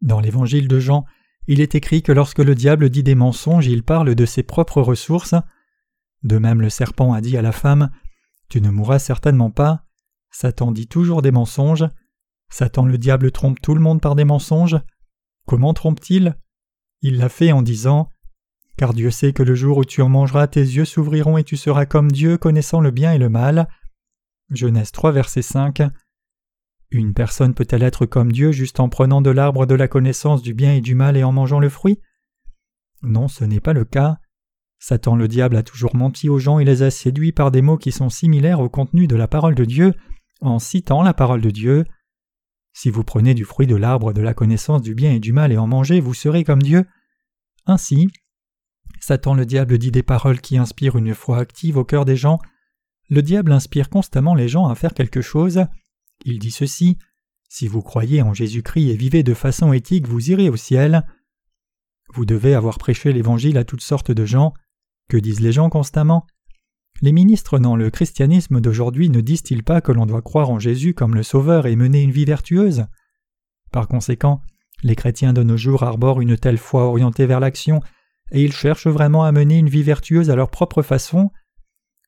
Dans 0.01 0.19
l'évangile 0.19 0.67
de 0.67 0.79
Jean, 0.79 1.05
il 1.47 1.61
est 1.61 1.75
écrit 1.75 2.01
que 2.01 2.11
lorsque 2.11 2.39
le 2.39 2.55
diable 2.55 2.89
dit 2.89 3.03
des 3.03 3.15
mensonges, 3.15 3.67
il 3.67 3.83
parle 3.83 4.15
de 4.15 4.25
ses 4.25 4.43
propres 4.43 4.81
ressources. 4.81 5.35
De 6.25 6.39
même 6.39 6.59
le 6.59 6.71
serpent 6.71 7.13
a 7.13 7.21
dit 7.21 7.37
à 7.37 7.43
la 7.43 7.51
femme 7.51 7.91
Tu 8.49 8.59
ne 8.59 8.71
mourras 8.71 8.97
certainement 8.97 9.51
pas. 9.51 9.85
Satan 10.31 10.71
dit 10.71 10.87
toujours 10.87 11.21
des 11.21 11.29
mensonges. 11.29 11.85
Satan 12.49 12.85
le 12.85 12.97
diable 12.97 13.31
trompe 13.31 13.61
tout 13.61 13.75
le 13.75 13.79
monde 13.79 14.01
par 14.01 14.15
des 14.15 14.25
mensonges. 14.25 14.77
Comment 15.45 15.75
trompe-t-il? 15.75 16.35
Il 17.01 17.17
l'a 17.17 17.29
fait 17.29 17.51
en 17.51 17.61
disant 17.61 18.09
Car 18.75 18.95
Dieu 18.95 19.11
sait 19.11 19.33
que 19.33 19.43
le 19.43 19.53
jour 19.53 19.77
où 19.77 19.85
tu 19.85 20.01
en 20.01 20.09
mangeras, 20.09 20.47
tes 20.47 20.61
yeux 20.61 20.83
s'ouvriront 20.83 21.37
et 21.37 21.43
tu 21.43 21.57
seras 21.57 21.85
comme 21.85 22.11
Dieu, 22.11 22.39
connaissant 22.39 22.81
le 22.81 22.89
bien 22.89 23.13
et 23.13 23.19
le 23.19 23.29
mal. 23.29 23.67
Genèse 24.49 24.91
3, 24.91 25.11
verset 25.11 25.43
5. 25.43 25.83
Une 26.89 27.13
personne 27.13 27.53
peut-elle 27.53 27.83
être 27.83 28.07
comme 28.07 28.31
Dieu 28.31 28.51
juste 28.51 28.79
en 28.79 28.89
prenant 28.89 29.21
de 29.21 29.29
l'arbre 29.29 29.67
de 29.67 29.75
la 29.75 29.87
connaissance 29.87 30.41
du 30.41 30.55
bien 30.55 30.73
et 30.73 30.81
du 30.81 30.95
mal 30.95 31.17
et 31.17 31.23
en 31.23 31.31
mangeant 31.31 31.59
le 31.59 31.69
fruit? 31.69 32.01
Non, 33.03 33.27
ce 33.27 33.43
n'est 33.43 33.59
pas 33.59 33.73
le 33.73 33.85
cas. 33.85 34.17
Satan 34.87 35.15
le 35.15 35.27
diable 35.27 35.55
a 35.55 35.63
toujours 35.63 35.95
menti 35.95 36.29
aux 36.29 36.37
gens 36.37 36.59
et 36.59 36.63
les 36.63 36.83
a 36.83 36.91
séduits 36.91 37.31
par 37.31 37.49
des 37.49 37.63
mots 37.63 37.79
qui 37.79 37.91
sont 37.91 38.11
similaires 38.11 38.59
au 38.59 38.69
contenu 38.69 39.07
de 39.07 39.15
la 39.15 39.27
parole 39.27 39.55
de 39.55 39.65
Dieu, 39.65 39.95
en 40.41 40.59
citant 40.59 41.01
la 41.01 41.15
parole 41.15 41.41
de 41.41 41.49
Dieu. 41.49 41.85
Si 42.71 42.91
vous 42.91 43.03
prenez 43.03 43.33
du 43.33 43.45
fruit 43.45 43.65
de 43.65 43.75
l'arbre 43.75 44.13
de 44.13 44.21
la 44.21 44.35
connaissance 44.35 44.83
du 44.83 44.93
bien 44.93 45.11
et 45.11 45.19
du 45.19 45.33
mal 45.33 45.51
et 45.51 45.57
en 45.57 45.65
mangez, 45.65 45.99
vous 45.99 46.13
serez 46.13 46.43
comme 46.43 46.61
Dieu. 46.61 46.85
Ainsi, 47.65 48.11
Satan 48.99 49.33
le 49.33 49.47
diable 49.47 49.79
dit 49.79 49.89
des 49.89 50.03
paroles 50.03 50.39
qui 50.39 50.55
inspirent 50.55 50.97
une 50.97 51.15
foi 51.15 51.39
active 51.39 51.77
au 51.77 51.83
cœur 51.83 52.05
des 52.05 52.15
gens. 52.15 52.37
Le 53.09 53.23
diable 53.23 53.53
inspire 53.53 53.89
constamment 53.89 54.35
les 54.35 54.47
gens 54.47 54.67
à 54.67 54.75
faire 54.75 54.93
quelque 54.93 55.21
chose. 55.21 55.65
Il 56.25 56.37
dit 56.37 56.51
ceci 56.51 56.99
Si 57.49 57.67
vous 57.67 57.81
croyez 57.81 58.21
en 58.21 58.35
Jésus-Christ 58.35 58.91
et 58.91 58.95
vivez 58.95 59.23
de 59.23 59.33
façon 59.33 59.73
éthique, 59.73 60.07
vous 60.07 60.29
irez 60.29 60.47
au 60.47 60.57
ciel. 60.57 61.07
Vous 62.13 62.27
devez 62.27 62.53
avoir 62.53 62.77
prêché 62.77 63.11
l'Évangile 63.13 63.57
à 63.57 63.63
toutes 63.63 63.81
sortes 63.81 64.11
de 64.11 64.25
gens. 64.25 64.53
Que 65.07 65.17
disent 65.17 65.39
les 65.39 65.51
gens 65.51 65.69
constamment? 65.69 66.25
Les 67.01 67.11
ministres 67.11 67.59
dans 67.59 67.75
le 67.75 67.89
christianisme 67.89 68.61
d'aujourd'hui 68.61 69.09
ne 69.09 69.21
disent-ils 69.21 69.63
pas 69.63 69.81
que 69.81 69.91
l'on 69.91 70.05
doit 70.05 70.21
croire 70.21 70.49
en 70.49 70.59
Jésus 70.59 70.93
comme 70.93 71.13
le 71.13 71.23
Sauveur 71.23 71.67
et 71.67 71.75
mener 71.75 72.01
une 72.01 72.11
vie 72.11 72.25
vertueuse? 72.25 72.85
Par 73.71 73.87
conséquent, 73.87 74.41
les 74.81 74.95
chrétiens 74.95 75.33
de 75.33 75.43
nos 75.43 75.57
jours 75.57 75.83
arborent 75.83 76.21
une 76.21 76.37
telle 76.37 76.57
foi 76.57 76.85
orientée 76.85 77.25
vers 77.25 77.39
l'action, 77.39 77.81
et 78.31 78.43
ils 78.43 78.53
cherchent 78.53 78.87
vraiment 78.87 79.23
à 79.23 79.31
mener 79.31 79.59
une 79.59 79.69
vie 79.69 79.83
vertueuse 79.83 80.29
à 80.29 80.35
leur 80.35 80.49
propre 80.49 80.81
façon. 80.81 81.29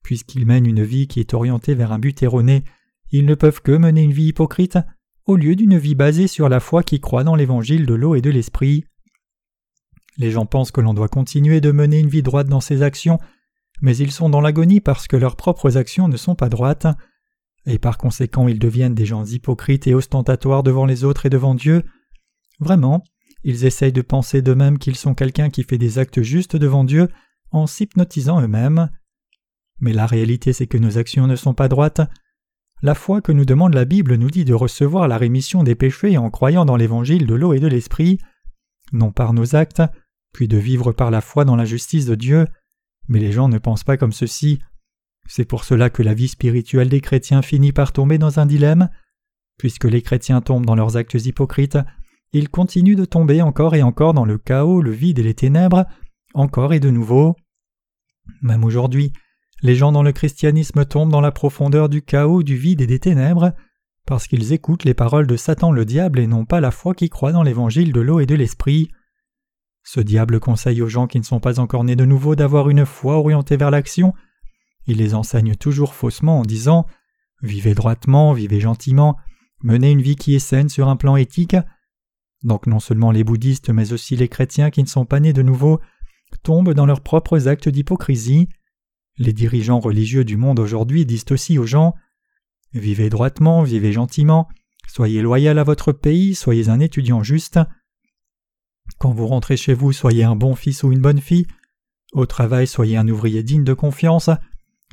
Puisqu'ils 0.03 0.45
mènent 0.45 0.65
une 0.65 0.83
vie 0.83 1.07
qui 1.07 1.19
est 1.19 1.33
orientée 1.33 1.75
vers 1.75 1.91
un 1.91 1.99
but 1.99 2.23
erroné, 2.23 2.63
ils 3.11 3.25
ne 3.25 3.35
peuvent 3.35 3.61
que 3.61 3.73
mener 3.73 4.03
une 4.03 4.13
vie 4.13 4.27
hypocrite, 4.27 4.79
au 5.25 5.35
lieu 5.35 5.55
d'une 5.55 5.77
vie 5.77 5.95
basée 5.95 6.27
sur 6.27 6.49
la 6.49 6.59
foi 6.59 6.81
qui 6.81 6.99
croit 6.99 7.23
dans 7.23 7.35
l'évangile 7.35 7.85
de 7.85 7.93
l'eau 7.93 8.15
et 8.15 8.21
de 8.21 8.29
l'esprit. 8.29 8.85
Les 10.17 10.31
gens 10.31 10.45
pensent 10.45 10.71
que 10.71 10.81
l'on 10.81 10.93
doit 10.93 11.09
continuer 11.09 11.61
de 11.61 11.71
mener 11.71 11.99
une 11.99 12.09
vie 12.09 12.23
droite 12.23 12.47
dans 12.47 12.61
ses 12.61 12.81
actions, 12.81 13.19
mais 13.81 13.95
ils 13.95 14.11
sont 14.11 14.29
dans 14.29 14.41
l'agonie 14.41 14.81
parce 14.81 15.07
que 15.07 15.15
leurs 15.15 15.35
propres 15.35 15.77
actions 15.77 16.07
ne 16.07 16.17
sont 16.17 16.35
pas 16.35 16.49
droites, 16.49 16.87
et 17.65 17.77
par 17.77 17.97
conséquent 17.97 18.47
ils 18.47 18.59
deviennent 18.59 18.95
des 18.95 19.05
gens 19.05 19.25
hypocrites 19.25 19.87
et 19.87 19.93
ostentatoires 19.93 20.63
devant 20.63 20.85
les 20.85 21.03
autres 21.03 21.25
et 21.25 21.29
devant 21.29 21.53
Dieu. 21.53 21.83
Vraiment, 22.59 23.03
ils 23.43 23.65
essayent 23.65 23.93
de 23.93 24.01
penser 24.01 24.41
d'eux-mêmes 24.41 24.79
qu'ils 24.79 24.95
sont 24.95 25.13
quelqu'un 25.13 25.49
qui 25.49 25.63
fait 25.63 25.77
des 25.77 25.99
actes 25.99 26.21
justes 26.21 26.55
devant 26.55 26.83
Dieu 26.83 27.09
en 27.51 27.67
s'hypnotisant 27.67 28.41
eux-mêmes. 28.41 28.89
Mais 29.79 29.93
la 29.93 30.07
réalité 30.07 30.53
c'est 30.53 30.67
que 30.67 30.77
nos 30.77 30.97
actions 30.97 31.27
ne 31.27 31.35
sont 31.35 31.53
pas 31.53 31.67
droites. 31.67 32.01
La 32.81 32.95
foi 32.95 33.21
que 33.21 33.31
nous 33.31 33.45
demande 33.45 33.75
la 33.75 33.85
Bible 33.85 34.15
nous 34.15 34.31
dit 34.31 34.45
de 34.45 34.53
recevoir 34.53 35.07
la 35.07 35.17
rémission 35.17 35.63
des 35.63 35.75
péchés 35.75 36.17
en 36.17 36.31
croyant 36.31 36.65
dans 36.65 36.75
l'évangile 36.75 37.27
de 37.27 37.35
l'eau 37.35 37.53
et 37.53 37.59
de 37.59 37.67
l'esprit, 37.67 38.19
non 38.91 39.11
par 39.11 39.33
nos 39.33 39.55
actes, 39.55 39.81
puis 40.33 40.47
de 40.47 40.57
vivre 40.57 40.91
par 40.91 41.11
la 41.11 41.21
foi 41.21 41.45
dans 41.45 41.55
la 41.55 41.65
justice 41.65 42.05
de 42.05 42.15
Dieu, 42.15 42.47
mais 43.07 43.19
les 43.19 43.31
gens 43.31 43.49
ne 43.49 43.57
pensent 43.57 43.83
pas 43.83 43.97
comme 43.97 44.11
ceci. 44.11 44.59
C'est 45.27 45.45
pour 45.45 45.63
cela 45.63 45.89
que 45.89 46.03
la 46.03 46.13
vie 46.13 46.27
spirituelle 46.27 46.89
des 46.89 47.01
chrétiens 47.01 47.41
finit 47.41 47.73
par 47.73 47.91
tomber 47.91 48.17
dans 48.17 48.39
un 48.39 48.45
dilemme. 48.45 48.89
Puisque 49.57 49.85
les 49.85 50.01
chrétiens 50.01 50.41
tombent 50.41 50.65
dans 50.65 50.75
leurs 50.75 50.97
actes 50.97 51.25
hypocrites, 51.25 51.77
ils 52.33 52.49
continuent 52.49 52.95
de 52.95 53.05
tomber 53.05 53.41
encore 53.41 53.75
et 53.75 53.83
encore 53.83 54.13
dans 54.13 54.25
le 54.25 54.37
chaos, 54.37 54.81
le 54.81 54.91
vide 54.91 55.19
et 55.19 55.23
les 55.23 55.33
ténèbres, 55.33 55.85
encore 56.33 56.73
et 56.73 56.79
de 56.79 56.89
nouveau. 56.89 57.35
Même 58.41 58.63
aujourd'hui, 58.63 59.13
les 59.63 59.75
gens 59.75 59.91
dans 59.91 60.03
le 60.03 60.11
christianisme 60.11 60.85
tombent 60.85 61.11
dans 61.11 61.21
la 61.21 61.31
profondeur 61.31 61.89
du 61.89 62.01
chaos, 62.01 62.43
du 62.43 62.55
vide 62.55 62.81
et 62.81 62.87
des 62.87 62.99
ténèbres, 62.99 63.53
parce 64.05 64.27
qu'ils 64.27 64.53
écoutent 64.53 64.83
les 64.83 64.93
paroles 64.93 65.27
de 65.27 65.35
Satan 65.35 65.71
le 65.71 65.83
diable 65.83 66.19
et 66.19 66.27
n'ont 66.27 66.45
pas 66.45 66.61
la 66.61 66.71
foi 66.71 66.93
qui 66.93 67.09
croit 67.09 67.31
dans 67.31 67.43
l'évangile 67.43 67.91
de 67.91 68.01
l'eau 68.01 68.19
et 68.19 68.25
de 68.25 68.35
l'esprit. 68.35 68.89
Ce 69.89 70.01
diable 70.01 70.41
conseille 70.41 70.81
aux 70.81 70.89
gens 70.89 71.07
qui 71.07 71.17
ne 71.17 71.23
sont 71.23 71.39
pas 71.39 71.61
encore 71.61 71.85
nés 71.85 71.95
de 71.95 72.03
nouveau 72.03 72.35
d'avoir 72.35 72.69
une 72.69 72.85
foi 72.85 73.15
orientée 73.15 73.55
vers 73.55 73.71
l'action. 73.71 74.13
Il 74.85 74.97
les 74.97 75.15
enseigne 75.15 75.55
toujours 75.55 75.93
faussement 75.93 76.41
en 76.41 76.41
disant 76.41 76.85
Vivez 77.41 77.73
droitement, 77.73 78.33
vivez 78.33 78.59
gentiment, 78.59 79.15
menez 79.63 79.91
une 79.91 80.01
vie 80.01 80.17
qui 80.17 80.35
est 80.35 80.39
saine 80.39 80.67
sur 80.67 80.89
un 80.89 80.97
plan 80.97 81.15
éthique. 81.15 81.55
Donc 82.43 82.67
non 82.67 82.81
seulement 82.81 83.11
les 83.11 83.23
bouddhistes 83.23 83.69
mais 83.69 83.93
aussi 83.93 84.17
les 84.17 84.27
chrétiens 84.27 84.71
qui 84.71 84.83
ne 84.83 84.89
sont 84.89 85.05
pas 85.05 85.21
nés 85.21 85.31
de 85.31 85.41
nouveau 85.41 85.79
tombent 86.43 86.73
dans 86.73 86.85
leurs 86.85 87.01
propres 87.01 87.47
actes 87.47 87.69
d'hypocrisie. 87.69 88.49
Les 89.15 89.31
dirigeants 89.31 89.79
religieux 89.79 90.25
du 90.25 90.35
monde 90.35 90.59
aujourd'hui 90.59 91.05
disent 91.05 91.23
aussi 91.31 91.57
aux 91.57 91.65
gens 91.65 91.93
Vivez 92.73 93.09
droitement, 93.09 93.63
vivez 93.63 93.93
gentiment, 93.93 94.49
soyez 94.89 95.21
loyal 95.21 95.57
à 95.57 95.63
votre 95.63 95.93
pays, 95.93 96.35
soyez 96.35 96.67
un 96.67 96.81
étudiant 96.81 97.23
juste. 97.23 97.57
Quand 98.97 99.11
vous 99.11 99.27
rentrez 99.27 99.57
chez 99.57 99.73
vous, 99.73 99.91
soyez 99.91 100.23
un 100.23 100.35
bon 100.35 100.55
fils 100.55 100.83
ou 100.83 100.91
une 100.91 101.01
bonne 101.01 101.21
fille. 101.21 101.47
Au 102.13 102.25
travail, 102.25 102.67
soyez 102.67 102.97
un 102.97 103.07
ouvrier 103.07 103.43
digne 103.43 103.63
de 103.63 103.73
confiance. 103.73 104.29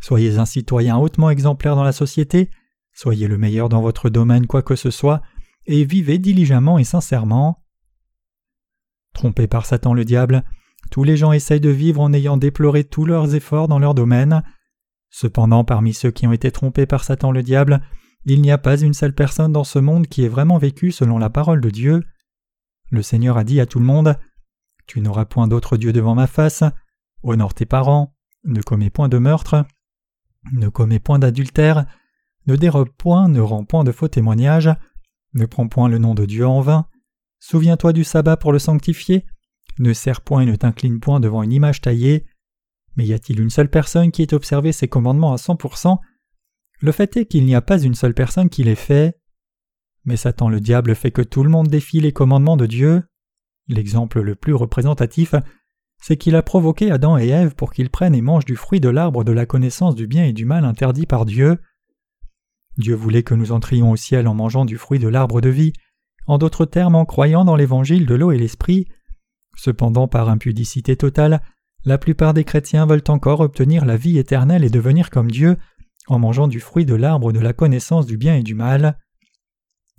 Soyez 0.02 0.38
un 0.38 0.44
citoyen 0.44 0.98
hautement 0.98 1.30
exemplaire 1.30 1.76
dans 1.76 1.84
la 1.84 1.92
société. 1.92 2.50
Soyez 2.92 3.28
le 3.28 3.38
meilleur 3.38 3.68
dans 3.68 3.80
votre 3.80 4.10
domaine, 4.10 4.46
quoi 4.46 4.62
que 4.62 4.76
ce 4.76 4.90
soit, 4.90 5.22
et 5.66 5.84
vivez 5.84 6.18
diligemment 6.18 6.78
et 6.78 6.84
sincèrement. 6.84 7.64
Trompés 9.14 9.46
par 9.46 9.66
Satan 9.66 9.94
le 9.94 10.04
diable, 10.04 10.44
tous 10.90 11.04
les 11.04 11.16
gens 11.16 11.32
essayent 11.32 11.60
de 11.60 11.70
vivre 11.70 12.00
en 12.00 12.12
ayant 12.12 12.36
déploré 12.36 12.84
tous 12.84 13.04
leurs 13.04 13.34
efforts 13.34 13.68
dans 13.68 13.78
leur 13.78 13.94
domaine. 13.94 14.42
Cependant, 15.10 15.64
parmi 15.64 15.94
ceux 15.94 16.10
qui 16.10 16.26
ont 16.26 16.32
été 16.32 16.50
trompés 16.50 16.86
par 16.86 17.04
Satan 17.04 17.32
le 17.32 17.42
diable, 17.42 17.80
il 18.26 18.42
n'y 18.42 18.50
a 18.50 18.58
pas 18.58 18.76
une 18.76 18.94
seule 18.94 19.14
personne 19.14 19.52
dans 19.52 19.64
ce 19.64 19.78
monde 19.78 20.06
qui 20.06 20.24
ait 20.24 20.28
vraiment 20.28 20.58
vécu 20.58 20.92
selon 20.92 21.18
la 21.18 21.30
parole 21.30 21.60
de 21.60 21.70
Dieu. 21.70 22.02
Le 22.90 23.02
Seigneur 23.02 23.38
a 23.38 23.44
dit 23.44 23.60
à 23.60 23.66
tout 23.66 23.78
le 23.78 23.84
monde 23.84 24.18
Tu 24.86 25.00
n'auras 25.00 25.24
point 25.24 25.48
d'autre 25.48 25.76
Dieu 25.76 25.92
devant 25.92 26.14
ma 26.14 26.26
face, 26.26 26.64
honore 27.22 27.54
tes 27.54 27.66
parents, 27.66 28.14
ne 28.44 28.60
commets 28.60 28.90
point 28.90 29.08
de 29.08 29.18
meurtre, 29.18 29.64
ne 30.52 30.68
commets 30.68 31.00
point 31.00 31.18
d'adultère, 31.18 31.86
ne 32.46 32.56
dérobe 32.56 32.90
point, 32.90 33.28
ne 33.28 33.40
rends 33.40 33.64
point 33.64 33.84
de 33.84 33.92
faux 33.92 34.08
témoignages, 34.08 34.70
ne 35.32 35.46
prends 35.46 35.68
point 35.68 35.88
le 35.88 35.98
nom 35.98 36.14
de 36.14 36.26
Dieu 36.26 36.46
en 36.46 36.60
vain, 36.60 36.86
souviens-toi 37.40 37.92
du 37.92 38.04
sabbat 38.04 38.36
pour 38.36 38.52
le 38.52 38.58
sanctifier, 38.58 39.24
ne 39.78 39.92
sers 39.92 40.20
point 40.20 40.42
et 40.42 40.46
ne 40.46 40.56
t'incline 40.56 41.00
point 41.00 41.20
devant 41.20 41.42
une 41.42 41.52
image 41.52 41.80
taillée. 41.80 42.26
Mais 42.96 43.04
y 43.04 43.12
a-t-il 43.12 43.40
une 43.40 43.50
seule 43.50 43.70
personne 43.70 44.12
qui 44.12 44.22
ait 44.22 44.34
observé 44.34 44.72
ces 44.72 44.88
commandements 44.88 45.32
à 45.32 45.38
cent 45.38 45.56
pour 45.56 45.78
cent? 45.78 46.00
Le 46.80 46.92
fait 46.92 47.16
est 47.16 47.26
qu'il 47.26 47.44
n'y 47.44 47.54
a 47.54 47.62
pas 47.62 47.80
une 47.80 47.94
seule 47.94 48.14
personne 48.14 48.48
qui 48.48 48.62
les 48.62 48.76
fait. 48.76 49.18
Mais 50.04 50.16
Satan 50.16 50.48
le 50.48 50.60
diable 50.60 50.94
fait 50.94 51.10
que 51.10 51.22
tout 51.22 51.42
le 51.42 51.50
monde 51.50 51.68
défie 51.68 52.00
les 52.00 52.12
commandements 52.12 52.56
de 52.56 52.66
Dieu. 52.66 53.02
L'exemple 53.68 54.20
le 54.20 54.34
plus 54.34 54.54
représentatif, 54.54 55.34
c'est 56.00 56.16
qu'il 56.16 56.36
a 56.36 56.42
provoqué 56.42 56.90
Adam 56.90 57.16
et 57.16 57.28
Ève 57.28 57.54
pour 57.54 57.72
qu'ils 57.72 57.90
prennent 57.90 58.14
et 58.14 58.20
mangent 58.20 58.44
du 58.44 58.56
fruit 58.56 58.80
de 58.80 58.90
l'arbre 58.90 59.24
de 59.24 59.32
la 59.32 59.46
connaissance 59.46 59.94
du 59.94 60.06
bien 60.06 60.24
et 60.24 60.34
du 60.34 60.44
mal 60.44 60.64
interdit 60.64 61.06
par 61.06 61.24
Dieu. 61.24 61.58
Dieu 62.76 62.94
voulait 62.94 63.22
que 63.22 63.34
nous 63.34 63.52
entrions 63.52 63.90
au 63.90 63.96
ciel 63.96 64.28
en 64.28 64.34
mangeant 64.34 64.64
du 64.64 64.76
fruit 64.76 64.98
de 64.98 65.08
l'arbre 65.08 65.40
de 65.40 65.48
vie, 65.48 65.72
en 66.26 66.38
d'autres 66.38 66.66
termes 66.66 66.96
en 66.96 67.04
croyant 67.04 67.44
dans 67.44 67.56
l'évangile 67.56 68.04
de 68.06 68.14
l'eau 68.14 68.32
et 68.32 68.38
l'esprit. 68.38 68.86
Cependant, 69.56 70.08
par 70.08 70.28
impudicité 70.28 70.96
totale, 70.96 71.40
la 71.84 71.98
plupart 71.98 72.34
des 72.34 72.44
chrétiens 72.44 72.86
veulent 72.86 73.04
encore 73.08 73.40
obtenir 73.40 73.84
la 73.84 73.96
vie 73.96 74.18
éternelle 74.18 74.64
et 74.64 74.70
devenir 74.70 75.10
comme 75.10 75.30
Dieu 75.30 75.56
en 76.06 76.18
mangeant 76.18 76.48
du 76.48 76.60
fruit 76.60 76.84
de 76.84 76.94
l'arbre 76.94 77.32
de 77.32 77.40
la 77.40 77.52
connaissance 77.52 78.06
du 78.06 78.16
bien 78.16 78.36
et 78.36 78.42
du 78.42 78.54
mal. 78.54 78.98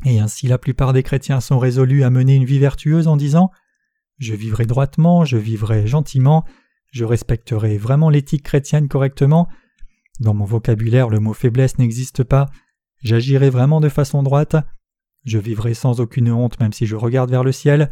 Et 0.06 0.20
ainsi 0.20 0.48
la 0.48 0.60
plupart 0.60 0.94
des 0.94 1.04
chrétiens 1.04 1.42
sont 1.42 1.58
résolus 1.58 2.04
à 2.04 2.12
mener 2.12 2.36
une 2.36 2.46
vie 2.46 2.60
vertueuse 2.60 3.08
en 3.08 3.18
disant 3.18 3.52
Je 4.20 4.36
vivrai 4.36 4.66
droitement, 4.66 5.26
je 5.26 5.38
vivrai 5.38 5.88
gentiment, 5.88 6.46
je 6.92 7.04
respecterai 7.04 7.78
vraiment 7.78 8.10
l'éthique 8.10 8.44
chrétienne 8.44 8.88
correctement. 8.88 9.50
Dans 10.20 10.36
mon 10.36 10.46
vocabulaire, 10.46 11.10
le 11.10 11.20
mot 11.20 11.34
faiblesse 11.34 11.80
n'existe 11.80 12.24
pas. 12.24 12.46
J'agirai 13.04 13.50
vraiment 13.50 13.82
de 13.82 13.90
façon 13.90 14.24
droite. 14.24 14.56
Je 15.26 15.40
vivrai 15.40 15.74
sans 15.74 16.00
aucune 16.00 16.32
honte 16.32 16.60
même 16.60 16.72
si 16.72 16.86
je 16.86 16.96
regarde 16.96 17.32
vers 17.32 17.44
le 17.44 17.52
ciel. 17.52 17.92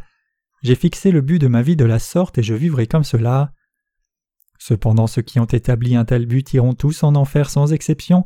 J'ai 0.62 0.76
fixé 0.76 1.12
le 1.12 1.22
but 1.22 1.40
de 1.40 1.48
ma 1.48 1.64
vie 1.64 1.76
de 1.76 1.84
la 1.84 2.00
sorte 2.00 2.38
et 2.38 2.44
je 2.44 2.54
vivrai 2.54 2.88
comme 2.88 3.04
cela. 3.04 3.54
Cependant 4.60 5.08
ceux 5.08 5.24
qui 5.24 5.40
ont 5.40 5.46
établi 5.46 5.96
un 5.96 6.06
tel 6.06 6.28
but 6.28 6.54
iront 6.54 6.74
tous 6.74 7.04
en 7.04 7.16
enfer 7.16 7.50
sans 7.50 7.74
exception. 7.74 8.24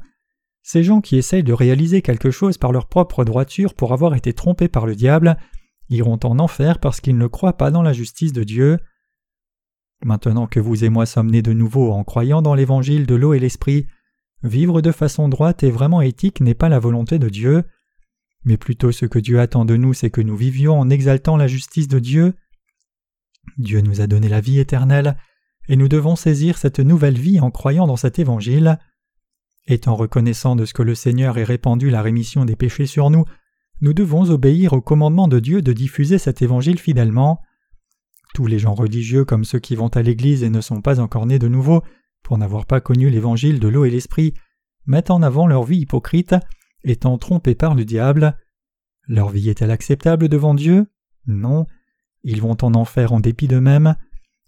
Ces 0.70 0.84
gens 0.84 1.00
qui 1.00 1.16
essayent 1.16 1.46
de 1.46 1.54
réaliser 1.54 2.02
quelque 2.02 2.30
chose 2.30 2.58
par 2.58 2.74
leur 2.74 2.90
propre 2.90 3.24
droiture 3.24 3.74
pour 3.74 3.94
avoir 3.94 4.16
été 4.16 4.34
trompés 4.34 4.68
par 4.68 4.86
le 4.86 4.96
diable 4.96 5.38
iront 5.88 6.20
en 6.26 6.40
enfer 6.40 6.80
parce 6.80 7.00
qu'ils 7.00 7.18
ne 7.18 7.28
croient 7.28 7.56
pas 7.56 7.72
dans 7.72 7.84
la 7.84 7.94
justice 7.94 8.34
de 8.34 8.44
Dieu. 8.44 8.78
Maintenant 10.04 10.46
que 10.46 10.60
vous 10.60 10.84
et 10.84 10.90
moi 10.90 11.06
sommes 11.06 11.32
nés 11.32 11.42
de 11.42 11.54
nouveau 11.54 11.94
en 11.94 12.04
croyant 12.04 12.42
dans 12.42 12.54
l'évangile 12.54 13.06
de 13.06 13.16
l'eau 13.16 13.34
et 13.34 13.40
l'esprit, 13.40 13.88
vivre 14.44 14.82
de 14.82 14.92
façon 14.92 15.30
droite 15.30 15.64
et 15.64 15.72
vraiment 15.72 16.02
éthique 16.02 16.42
n'est 16.42 16.54
pas 16.54 16.68
la 16.68 16.80
volonté 16.80 17.18
de 17.18 17.30
Dieu, 17.30 17.64
mais 18.44 18.58
plutôt 18.58 18.92
ce 18.92 19.06
que 19.06 19.20
Dieu 19.20 19.40
attend 19.40 19.64
de 19.64 19.78
nous, 19.78 19.94
c'est 19.94 20.12
que 20.12 20.20
nous 20.20 20.36
vivions 20.36 20.78
en 20.78 20.90
exaltant 20.90 21.38
la 21.38 21.48
justice 21.48 21.88
de 21.88 22.00
Dieu. 22.00 22.34
Dieu 23.58 23.80
nous 23.80 24.02
a 24.02 24.08
donné 24.08 24.28
la 24.28 24.42
vie 24.42 24.60
éternelle, 24.60 25.16
et 25.70 25.78
nous 25.78 25.88
devons 25.88 26.18
saisir 26.18 26.58
cette 26.58 26.82
nouvelle 26.82 27.18
vie 27.18 27.40
en 27.40 27.52
croyant 27.52 27.88
dans 27.88 27.96
cet 27.96 28.20
évangile. 28.20 28.78
Étant 29.68 29.96
reconnaissant 29.96 30.56
de 30.56 30.64
ce 30.64 30.74
que 30.74 30.82
le 30.82 30.96
Seigneur 30.96 31.38
ait 31.38 31.44
répandu 31.44 31.90
la 31.90 32.02
rémission 32.02 32.46
des 32.46 32.56
péchés 32.56 32.86
sur 32.86 33.10
nous, 33.10 33.26
nous 33.82 33.94
devons 33.94 34.30
obéir 34.30 34.74
au 34.74 34.82
commandement 34.82 35.28
de 35.28 35.40
Dieu 35.40 35.62
de 35.62 35.74
diffuser 35.74 36.18
cet 36.18 36.42
évangile 36.42 36.80
fidèlement. 36.80 37.42
Tous 38.34 38.48
les 38.48 38.60
gens 38.60 38.74
religieux 38.74 39.26
comme 39.26 39.44
ceux 39.44 39.60
qui 39.60 39.76
vont 39.76 39.90
à 39.90 40.02
l'Église 40.02 40.44
et 40.44 40.50
ne 40.50 40.62
sont 40.62 40.82
pas 40.82 41.00
encore 41.02 41.26
nés 41.26 41.38
de 41.38 41.50
nouveau, 41.50 41.84
pour 42.24 42.38
n'avoir 42.38 42.66
pas 42.66 42.80
connu 42.80 43.10
l'évangile 43.10 43.60
de 43.60 43.68
l'eau 43.68 43.84
et 43.84 43.90
l'esprit, 43.90 44.34
mettent 44.86 45.12
en 45.12 45.22
avant 45.22 45.48
leur 45.48 45.64
vie 45.64 45.80
hypocrite, 45.80 46.36
étant 46.84 47.18
trompés 47.18 47.56
par 47.56 47.76
le 47.76 47.84
diable. 47.84 48.38
Leur 49.08 49.30
vie 49.30 49.50
est-elle 49.50 49.72
acceptable 49.72 50.30
devant 50.30 50.54
Dieu? 50.54 50.88
Non. 51.26 51.68
Ils 52.24 52.42
vont 52.42 52.58
en 52.62 52.74
enfer 52.74 53.12
en 53.12 53.20
dépit 53.20 53.48
d'eux-mêmes. 53.48 53.96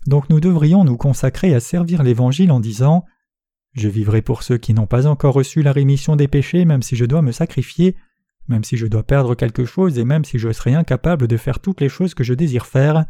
Donc 0.08 0.30
nous 0.30 0.40
devrions 0.40 0.86
nous 0.86 0.98
consacrer 0.98 1.54
à 1.54 1.60
servir 1.60 2.04
l'Évangile 2.04 2.52
en 2.52 2.62
disant 2.62 3.04
Je 3.74 3.88
vivrai 3.88 4.22
pour 4.22 4.44
ceux 4.44 4.58
qui 4.58 4.74
n'ont 4.74 4.88
pas 4.88 5.08
encore 5.08 5.34
reçu 5.34 5.62
la 5.62 5.72
rémission 5.72 6.16
des 6.16 6.28
péchés, 6.28 6.66
même 6.66 6.82
si 6.82 6.96
je 6.96 7.06
dois 7.06 7.22
me 7.22 7.32
sacrifier, 7.32 7.96
même 8.48 8.64
si 8.64 8.78
je 8.78 8.88
dois 8.88 9.04
perdre 9.04 9.36
quelque 9.36 9.66
chose 9.66 10.00
et 10.00 10.06
même 10.06 10.26
si 10.26 10.40
je 10.40 10.52
serai 10.52 10.74
incapable 10.74 11.28
de 11.28 11.38
faire 11.38 11.60
toutes 11.60 11.82
les 11.82 11.90
choses 11.90 12.16
que 12.16 12.24
je 12.24 12.34
désire 12.34 12.66
faire. 12.66 13.06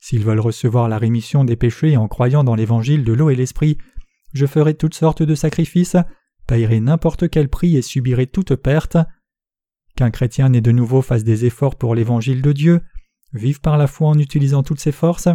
S'ils 0.00 0.24
veulent 0.24 0.40
recevoir 0.40 0.88
la 0.88 0.98
rémission 0.98 1.44
des 1.44 1.56
péchés 1.56 1.96
en 1.96 2.08
croyant 2.08 2.42
dans 2.42 2.54
l'Évangile 2.54 3.04
de 3.04 3.12
l'eau 3.12 3.30
et 3.30 3.36
l'Esprit, 3.36 3.76
je 4.32 4.46
ferai 4.46 4.74
toutes 4.74 4.94
sortes 4.94 5.22
de 5.22 5.34
sacrifices, 5.34 5.96
payerai 6.46 6.80
n'importe 6.80 7.28
quel 7.28 7.48
prix 7.48 7.76
et 7.76 7.82
subirai 7.82 8.26
toute 8.26 8.54
perte. 8.56 8.98
Qu'un 9.94 10.10
chrétien 10.10 10.50
né 10.50 10.60
de 10.60 10.72
nouveau 10.72 11.02
fasse 11.02 11.24
des 11.24 11.44
efforts 11.44 11.76
pour 11.76 11.94
l'Évangile 11.94 12.42
de 12.42 12.52
Dieu, 12.52 12.80
vive 13.32 13.60
par 13.60 13.76
la 13.76 13.86
foi 13.86 14.08
en 14.08 14.18
utilisant 14.18 14.62
toutes 14.62 14.80
ses 14.80 14.92
forces, 14.92 15.28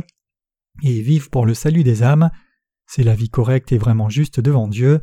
et 0.83 1.01
vive 1.01 1.29
pour 1.29 1.45
le 1.45 1.53
salut 1.53 1.83
des 1.83 2.03
âmes, 2.03 2.29
c'est 2.93 3.03
la 3.03 3.15
vie 3.15 3.29
correcte 3.29 3.71
et 3.71 3.77
vraiment 3.77 4.09
juste 4.09 4.41
devant 4.41 4.67
Dieu. 4.67 4.99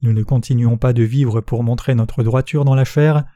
Nous 0.00 0.14
ne 0.14 0.22
continuons 0.22 0.78
pas 0.78 0.94
de 0.94 1.02
vivre 1.02 1.42
pour 1.42 1.62
montrer 1.62 1.94
notre 1.94 2.22
droiture 2.22 2.64
dans 2.64 2.74
la 2.74 2.86
chair, 2.86 3.26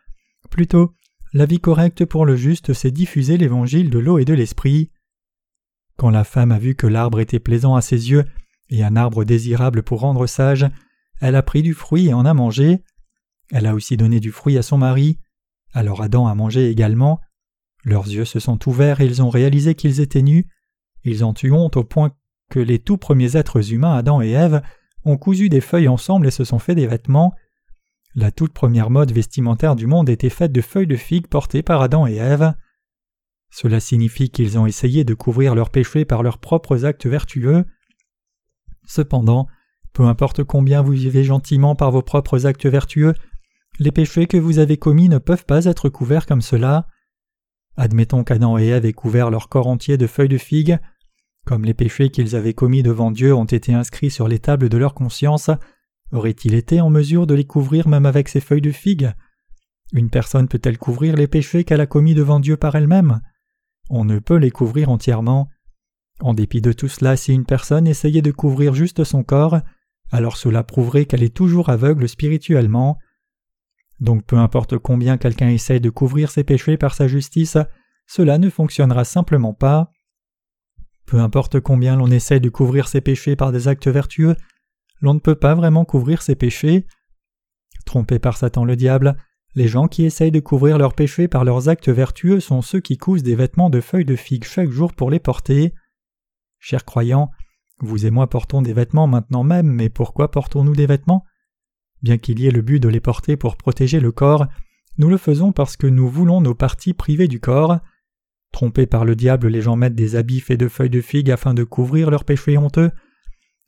plutôt 0.49 0.95
la 1.35 1.45
vie 1.45 1.61
correcte 1.61 2.07
pour 2.07 2.25
le 2.25 2.35
juste, 2.35 2.73
c'est 2.73 2.91
diffuser 2.91 3.37
l'évangile 3.37 3.91
de 3.91 3.99
l'eau 3.99 4.17
et 4.17 4.25
de 4.25 4.33
l'esprit. 4.33 4.91
Quand 5.99 6.09
la 6.09 6.25
femme 6.25 6.53
a 6.53 6.59
vu 6.59 6.75
que 6.75 6.87
l'arbre 6.87 7.21
était 7.21 7.39
plaisant 7.39 7.75
à 7.75 7.83
ses 7.83 8.11
yeux 8.11 8.25
et 8.71 8.83
un 8.83 8.97
arbre 8.97 9.25
désirable 9.25 9.83
pour 9.83 10.01
rendre 10.01 10.27
sage, 10.27 10.67
elle 11.21 11.37
a 11.37 11.43
pris 11.43 11.63
du 11.63 11.75
fruit 11.75 12.09
et 12.09 12.15
en 12.15 12.25
a 12.25 12.33
mangé. 12.33 12.83
Elle 13.51 13.67
a 13.67 13.75
aussi 13.75 13.99
donné 13.99 14.21
du 14.21 14.33
fruit 14.33 14.57
à 14.57 14.63
son 14.63 14.79
mari. 14.79 15.19
Alors 15.75 16.01
Adam 16.01 16.27
a 16.29 16.35
mangé 16.35 16.71
également. 16.71 17.21
Leurs 17.85 18.09
yeux 18.09 18.25
se 18.25 18.41
sont 18.41 18.67
ouverts 18.71 19.03
et 19.03 19.07
ils 19.07 19.23
ont 19.23 19.29
réalisé 19.29 19.75
qu'ils 19.75 20.01
étaient 20.01 20.23
nus. 20.23 20.49
Ils 21.05 21.27
ont 21.27 21.35
eu 21.43 21.53
honte 21.53 21.77
au 21.77 21.85
point 21.85 22.15
les 22.61 22.79
tout 22.79 22.97
premiers 22.97 23.37
êtres 23.37 23.73
humains, 23.73 23.97
Adam 23.97 24.23
et 24.23 24.31
Ève, 24.31 24.63
ont 25.05 25.17
cousu 25.17 25.49
des 25.49 25.61
feuilles 25.61 25.89
ensemble 25.89 26.27
et 26.27 26.31
se 26.31 26.45
sont 26.45 26.59
fait 26.59 26.75
des 26.75 26.87
vêtements. 26.87 27.35
La 28.15 28.31
toute 28.31 28.53
première 28.53 28.91
mode 28.91 29.13
vestimentaire 29.13 29.77
du 29.77 29.87
monde 29.87 30.09
était 30.09 30.29
faite 30.29 30.53
de 30.53 30.61
feuilles 30.61 30.87
de 30.87 30.97
figues 30.97 31.27
portées 31.27 31.63
par 31.63 31.83
Adam 31.83 32.07
et 32.07 32.17
Ève. 32.17 32.55
Cela 33.51 33.81
signifie 33.81 34.31
qu'ils 34.31 34.59
ont 34.59 34.67
essayé 34.67 35.05
de 35.05 35.15
couvrir 35.15 35.55
leurs 35.55 35.71
péchés 35.71 36.05
par 36.05 36.23
leurs 36.23 36.39
propres 36.39 36.85
actes 36.85 37.07
vertueux. 37.07 37.65
Cependant, 38.87 39.47
peu 39.93 40.05
importe 40.05 40.43
combien 40.43 40.83
vous 40.83 40.93
vivez 40.93 41.25
gentiment 41.25 41.75
par 41.75 41.91
vos 41.91 42.03
propres 42.03 42.47
actes 42.47 42.67
vertueux, 42.67 43.15
les 43.79 43.93
péchés 43.93 44.27
que 44.27 44.37
vous 44.37 44.59
avez 44.59 44.77
commis 44.77 45.09
ne 45.09 45.19
peuvent 45.19 45.45
pas 45.45 45.65
être 45.67 45.89
couverts 45.89 46.27
comme 46.27 46.43
cela. 46.43 46.87
Admettons 47.77 48.25
qu'Adam 48.25 48.59
et 48.59 48.67
Ève 48.67 48.85
aient 48.85 48.93
couvert 48.93 49.31
leur 49.31 49.49
corps 49.49 49.67
entier 49.67 49.97
de 49.97 50.07
feuilles 50.07 50.29
de 50.29 50.39
figues. 50.39 50.79
Comme 51.45 51.65
les 51.65 51.75
péchés 51.75 52.11
qu'ils 52.11 52.37
avaient 52.37 52.55
commis 52.55 52.83
devant 52.83 53.11
Dieu 53.11 53.35
ont 53.35 53.45
été 53.45 53.75
inscrits 53.75 54.11
sur 54.11 54.29
les 54.29 54.39
tables 54.39 54.69
de 54.69 54.79
leur 54.79 54.95
conscience, 54.95 55.51
aurait-il 56.13 56.55
été 56.55 56.81
en 56.81 56.91
mesure 56.91 57.27
de 57.27 57.35
les 57.35 57.45
couvrir 57.45 57.89
même 57.89 58.07
avec 58.07 58.29
ces 58.29 58.41
feuilles 58.41 58.61
de 58.61 58.71
figues 58.71 59.13
Une 59.93 60.11
personne 60.11 60.49
peut-elle 60.49 60.79
couvrir 60.79 61.17
les 61.17 61.27
péchés 61.27 61.65
qu'elle 61.65 61.81
a 61.81 61.87
commis 61.87 62.15
devant 62.15 62.41
Dieu 62.41 62.57
par 62.57 62.75
elle-même? 62.77 63.21
On 63.91 64.05
ne 64.05 64.19
peut 64.19 64.37
les 64.37 64.51
couvrir 64.51 64.89
entièrement. 64.89 65.49
En 66.21 66.35
dépit 66.35 66.61
de 66.61 66.73
tout 66.73 66.89
cela, 66.89 67.17
si 67.17 67.33
une 67.33 67.45
personne 67.45 67.89
essayait 67.89 68.23
de 68.23 68.31
couvrir 68.31 68.75
juste 68.75 69.03
son 69.03 69.25
corps, 69.25 69.61
alors 70.13 70.37
cela 70.37 70.63
prouverait 70.63 71.07
qu'elle 71.07 71.23
est 71.23 71.35
toujours 71.35 71.71
aveugle 71.71 72.09
spirituellement. 72.09 72.99
Donc 73.99 74.25
peu 74.25 74.37
importe 74.37 74.79
combien 74.79 75.17
quelqu'un 75.17 75.49
essaye 75.49 75.81
de 75.81 75.91
couvrir 75.91 76.31
ses 76.31 76.45
péchés 76.45 76.77
par 76.77 76.95
sa 76.95 77.09
justice, 77.09 77.57
cela 78.07 78.39
ne 78.39 78.51
fonctionnera 78.51 79.05
simplement 79.05 79.55
pas. 79.55 79.91
Peu 81.13 81.21
importe 81.21 81.61
combien 81.61 81.95
l'on 81.95 82.11
essaye 82.11 82.41
de 82.41 82.49
couvrir 82.49 82.89
ses 82.89 83.03
péchés 83.03 83.37
par 83.37 83.53
des 83.53 83.69
actes 83.69 83.87
vertueux, 83.87 84.35
l'on 85.03 85.13
ne 85.13 85.19
peut 85.19 85.35
pas 85.35 85.55
vraiment 85.55 85.85
couvrir 85.85 86.23
ses 86.23 86.37
péchés. 86.37 86.87
Trompés 87.85 88.19
par 88.19 88.39
Satan 88.39 88.65
le 88.65 88.77
diable, 88.77 89.19
les 89.55 89.69
gens 89.69 89.89
qui 89.89 90.05
essayent 90.05 90.31
de 90.31 90.41
couvrir 90.41 90.79
leurs 90.79 90.95
péchés 90.95 91.29
par 91.29 91.45
leurs 91.45 91.69
actes 91.69 91.91
vertueux 91.91 92.41
sont 92.41 92.63
ceux 92.63 92.81
qui 92.81 92.97
cousent 92.97 93.23
des 93.23 93.35
vêtements 93.35 93.69
de 93.69 93.83
feuilles 93.83 94.07
de 94.07 94.17
figue 94.17 94.45
chaque 94.45 94.71
jour 94.71 94.95
pour 94.95 95.11
les 95.11 95.19
porter. 95.19 95.75
Chers 96.61 96.87
croyants, 96.87 97.31
vous 97.81 98.07
et 98.07 98.11
moi 98.11 98.27
portons 98.27 98.63
des 98.63 98.73
vêtements 98.73 99.07
maintenant 99.07 99.45
même, 99.45 99.67
mais 99.67 99.91
pourquoi 99.91 100.31
portons-nous 100.31 100.75
des 100.75 100.87
vêtements? 100.87 101.27
Bien 102.01 102.17
qu'il 102.17 102.41
y 102.41 102.47
ait 102.47 102.51
le 102.51 102.63
but 102.63 102.81
de 102.81 102.89
les 102.89 103.01
porter 103.01 103.37
pour 103.37 103.59
protéger 103.59 104.01
le 104.01 104.13
corps, 104.13 104.47
nous 104.97 105.11
le 105.11 105.19
faisons 105.19 105.53
parce 105.53 105.77
que 105.77 105.87
nous 105.87 106.09
voulons 106.09 106.41
nos 106.41 106.55
parties 106.55 106.95
privées 106.95 107.29
du 107.29 107.39
corps. 107.39 107.81
Trompés 108.53 108.87
par 108.87 109.05
le 109.05 109.17
diable, 109.17 109.49
les 109.49 109.63
gens 109.63 109.77
mettent 109.77 109.95
des 109.95 110.15
habits 110.15 110.41
faits 110.41 110.61
de 110.61 110.69
feuilles 110.69 110.91
de 110.91 111.01
figue 111.01 111.31
afin 111.31 111.55
de 111.55 111.65
couvrir 111.65 112.11
leurs 112.11 112.25
péchés 112.25 112.59
honteux. 112.59 112.91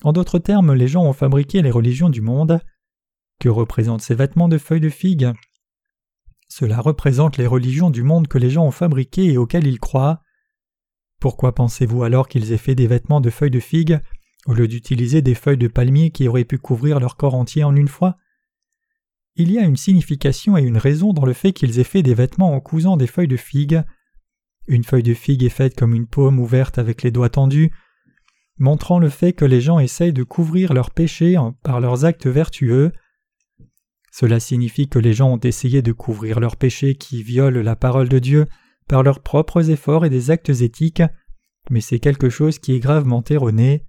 En 0.03 0.13
d'autres 0.13 0.39
termes, 0.39 0.75
les 0.75 0.89
gens 0.89 1.05
ont 1.05 1.15
fabriqué 1.15 1.63
les 1.63 1.71
religions 1.71 2.11
du 2.11 2.21
monde. 2.21 2.61
Que 3.41 3.49
représentent 3.49 4.03
ces 4.03 4.15
vêtements 4.15 4.49
de 4.49 4.59
feuilles 4.59 4.81
de 4.81 4.91
figue? 4.91 5.33
Cela 6.49 6.81
représente 6.81 7.39
les 7.39 7.47
religions 7.47 7.91
du 7.91 8.03
monde 8.03 8.29
que 8.29 8.39
les 8.39 8.51
gens 8.51 8.67
ont 8.67 8.71
fabriquées 8.71 9.33
et 9.33 9.39
auxquelles 9.39 9.67
ils 9.67 9.81
croient. 9.81 10.23
Pourquoi 11.19 11.55
pensez-vous 11.55 12.05
alors 12.05 12.29
qu'ils 12.29 12.53
aient 12.53 12.59
fait 12.59 12.75
des 12.75 12.87
vêtements 12.87 13.23
de 13.23 13.31
feuilles 13.31 13.51
de 13.51 13.61
figue 13.61 13.99
au 14.47 14.53
lieu 14.53 14.69
d'utiliser 14.69 15.23
des 15.23 15.35
feuilles 15.35 15.57
de 15.57 15.69
palmier 15.69 16.11
qui 16.11 16.29
auraient 16.29 16.45
pu 16.45 16.59
couvrir 16.59 17.01
leur 17.01 17.17
corps 17.17 17.35
entier 17.35 17.65
en 17.65 17.75
une 17.75 17.89
fois? 17.89 18.19
Il 19.37 19.51
y 19.51 19.59
a 19.59 19.63
une 19.63 19.77
signification 19.77 20.57
et 20.59 20.63
une 20.63 20.77
raison 20.77 21.13
dans 21.13 21.25
le 21.25 21.33
fait 21.33 21.53
qu'ils 21.53 21.81
aient 21.81 21.85
fait 21.85 22.03
des 22.03 22.15
vêtements 22.15 22.53
en 22.53 22.61
cousant 22.61 22.97
des 22.99 23.07
feuilles 23.07 23.27
de 23.27 23.39
figue. 23.39 23.83
Une 24.67 24.85
feuille 24.85 25.03
de 25.03 25.15
figue 25.15 25.45
est 25.45 25.51
faite 25.51 25.77
comme 25.77 25.95
une 25.95 26.07
paume 26.07 26.39
ouverte 26.39 26.79
avec 26.79 27.03
les 27.03 27.11
doigts 27.11 27.29
tendus, 27.29 27.71
montrant 28.59 28.99
le 28.99 29.09
fait 29.09 29.33
que 29.33 29.45
les 29.45 29.61
gens 29.61 29.79
essayent 29.79 30.13
de 30.13 30.23
couvrir 30.23 30.73
leurs 30.73 30.91
péchés 30.91 31.37
par 31.63 31.81
leurs 31.81 32.05
actes 32.05 32.27
vertueux. 32.27 32.93
Cela 34.11 34.41
signifie 34.41 34.89
que 34.89 34.99
les 34.99 35.13
gens 35.13 35.31
ont 35.31 35.41
essayé 35.41 35.83
de 35.83 35.93
couvrir 35.93 36.41
leurs 36.41 36.57
péchés 36.57 36.95
qui 36.95 37.23
violent 37.23 37.63
la 37.63 37.77
parole 37.77 38.09
de 38.09 38.19
Dieu 38.19 38.47
par 38.89 39.03
leurs 39.03 39.21
propres 39.21 39.71
efforts 39.71 40.05
et 40.05 40.11
des 40.11 40.31
actes 40.31 40.51
éthiques, 40.51 41.03
mais 41.71 41.81
c'est 41.81 41.99
quelque 41.99 42.29
chose 42.29 42.59
qui 42.59 42.73
est 42.73 42.81
gravement 42.81 43.25
erroné. 43.29 43.85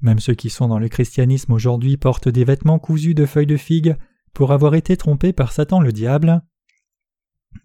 Même 0.00 0.20
ceux 0.20 0.34
qui 0.34 0.50
sont 0.50 0.68
dans 0.68 0.78
le 0.78 0.88
christianisme 0.88 1.52
aujourd'hui 1.52 1.96
portent 1.96 2.28
des 2.28 2.44
vêtements 2.44 2.78
cousus 2.78 3.14
de 3.14 3.26
feuilles 3.26 3.46
de 3.46 3.56
figue 3.56 3.96
pour 4.32 4.52
avoir 4.52 4.74
été 4.74 4.96
trompés 4.96 5.32
par 5.32 5.52
Satan 5.52 5.80
le 5.80 5.92
diable. 5.92 6.42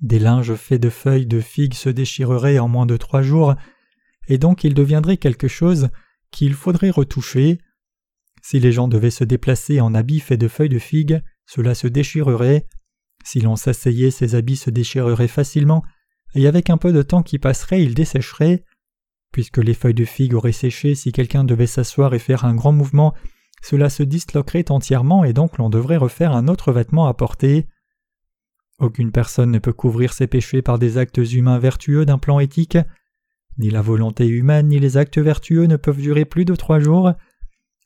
Des 0.02 0.20
linges 0.20 0.56
faits 0.56 0.82
de 0.82 0.90
feuilles 0.90 1.26
de 1.26 1.40
figue 1.40 1.74
se 1.74 1.90
déchireraient 1.90 2.60
en 2.60 2.68
moins 2.68 2.86
de 2.86 2.98
trois 2.98 3.22
jours, 3.22 3.56
et 4.28 4.38
donc 4.38 4.64
ils 4.64 4.74
deviendraient 4.74 5.18
quelque 5.18 5.48
chose 5.48 5.90
qu'il 6.32 6.54
faudrait 6.54 6.90
retoucher. 6.90 7.60
Si 8.42 8.60
les 8.60 8.72
gens 8.72 8.88
devaient 8.88 9.10
se 9.10 9.24
déplacer 9.24 9.82
en 9.82 9.94
habits 9.94 10.20
faits 10.20 10.40
de 10.40 10.48
feuilles 10.48 10.70
de 10.70 10.80
figue, 10.80 11.22
cela 11.46 11.76
se 11.76 11.88
déchirerait. 11.88 12.68
Si 13.24 13.42
l'on 13.42 13.56
s'asseyait, 13.56 14.12
ces 14.12 14.36
habits 14.36 14.58
se 14.58 14.70
déchireraient 14.70 15.28
facilement, 15.28 15.84
et 16.36 16.48
avec 16.48 16.70
un 16.70 16.78
peu 16.78 16.94
de 16.94 17.02
temps 17.02 17.24
qui 17.24 17.40
passerait, 17.40 17.84
ils 17.84 17.96
dessécheraient. 17.96 18.64
Puisque 19.32 19.58
les 19.58 19.74
feuilles 19.74 19.94
de 19.94 20.06
figue 20.06 20.34
auraient 20.34 20.52
séché, 20.52 20.96
si 20.96 21.12
quelqu'un 21.12 21.44
devait 21.44 21.68
s'asseoir 21.68 22.14
et 22.14 22.20
faire 22.20 22.46
un 22.46 22.56
grand 22.56 22.72
mouvement, 22.72 23.14
cela 23.62 23.90
se 23.90 24.04
disloquerait 24.04 24.72
entièrement 24.72 25.24
et 25.24 25.34
donc 25.34 25.58
l'on 25.58 25.70
devrait 25.70 25.98
refaire 25.98 26.32
un 26.32 26.48
autre 26.48 26.72
vêtement 26.72 27.08
à 27.08 27.14
porter. 27.14 27.68
Aucune 28.80 29.12
personne 29.12 29.52
ne 29.52 29.60
peut 29.60 29.74
couvrir 29.74 30.14
ses 30.14 30.28
péchés 30.28 30.62
par 30.62 30.78
des 30.78 30.98
actes 30.98 31.18
humains 31.18 31.58
vertueux 31.58 32.06
d'un 32.06 32.20
plan 32.20 32.40
éthique. 32.40 32.78
Ni 33.58 33.72
la 33.72 33.82
volonté 33.82 34.28
humaine 34.28 34.68
ni 34.68 34.80
les 34.80 34.98
actes 34.98 35.18
vertueux 35.18 35.66
ne 35.66 35.78
peuvent 35.78 36.02
durer 36.02 36.26
plus 36.26 36.46
de 36.46 36.56
trois 36.56 36.80
jours. 36.80 37.14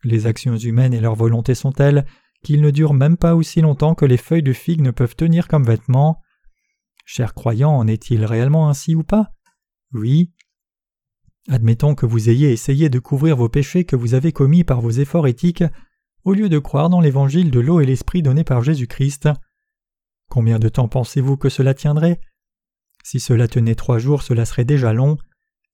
Les 0.03 0.27
actions 0.27 0.57
humaines 0.57 0.93
et 0.93 0.99
leur 0.99 1.15
volonté 1.15 1.55
sont 1.55 1.71
telles 1.71 2.05
qu'ils 2.43 2.61
ne 2.61 2.71
durent 2.71 2.93
même 2.93 3.17
pas 3.17 3.35
aussi 3.35 3.61
longtemps 3.61 3.95
que 3.95 4.05
les 4.05 4.17
feuilles 4.17 4.43
de 4.43 4.53
figue 4.53 4.81
ne 4.81 4.91
peuvent 4.91 5.15
tenir 5.15 5.47
comme 5.47 5.63
vêtements. 5.63 6.19
Chers 7.05 7.33
croyants, 7.33 7.71
en 7.71 7.87
est-il 7.87 8.25
réellement 8.25 8.67
ainsi 8.67 8.95
ou 8.95 9.03
pas? 9.03 9.31
Oui. 9.93 10.31
Admettons 11.47 11.95
que 11.95 12.05
vous 12.05 12.29
ayez 12.29 12.51
essayé 12.51 12.89
de 12.89 12.99
couvrir 12.99 13.37
vos 13.37 13.49
péchés 13.49 13.85
que 13.85 13.95
vous 13.95 14.13
avez 14.13 14.31
commis 14.31 14.63
par 14.63 14.81
vos 14.81 14.91
efforts 14.91 15.27
éthiques, 15.27 15.63
au 16.23 16.33
lieu 16.33 16.49
de 16.49 16.59
croire 16.59 16.89
dans 16.89 17.01
l'évangile 17.01 17.49
de 17.49 17.59
l'eau 17.59 17.79
et 17.79 17.85
l'esprit 17.85 18.21
donné 18.21 18.43
par 18.43 18.61
Jésus-Christ. 18.61 19.29
Combien 20.31 20.59
de 20.59 20.69
temps 20.69 20.87
pensez-vous 20.87 21.35
que 21.35 21.49
cela 21.49 21.73
tiendrait? 21.73 22.21
Si 23.03 23.19
cela 23.19 23.49
tenait 23.49 23.75
trois 23.75 23.99
jours, 23.99 24.23
cela 24.23 24.45
serait 24.45 24.63
déjà 24.63 24.93
long. 24.93 25.17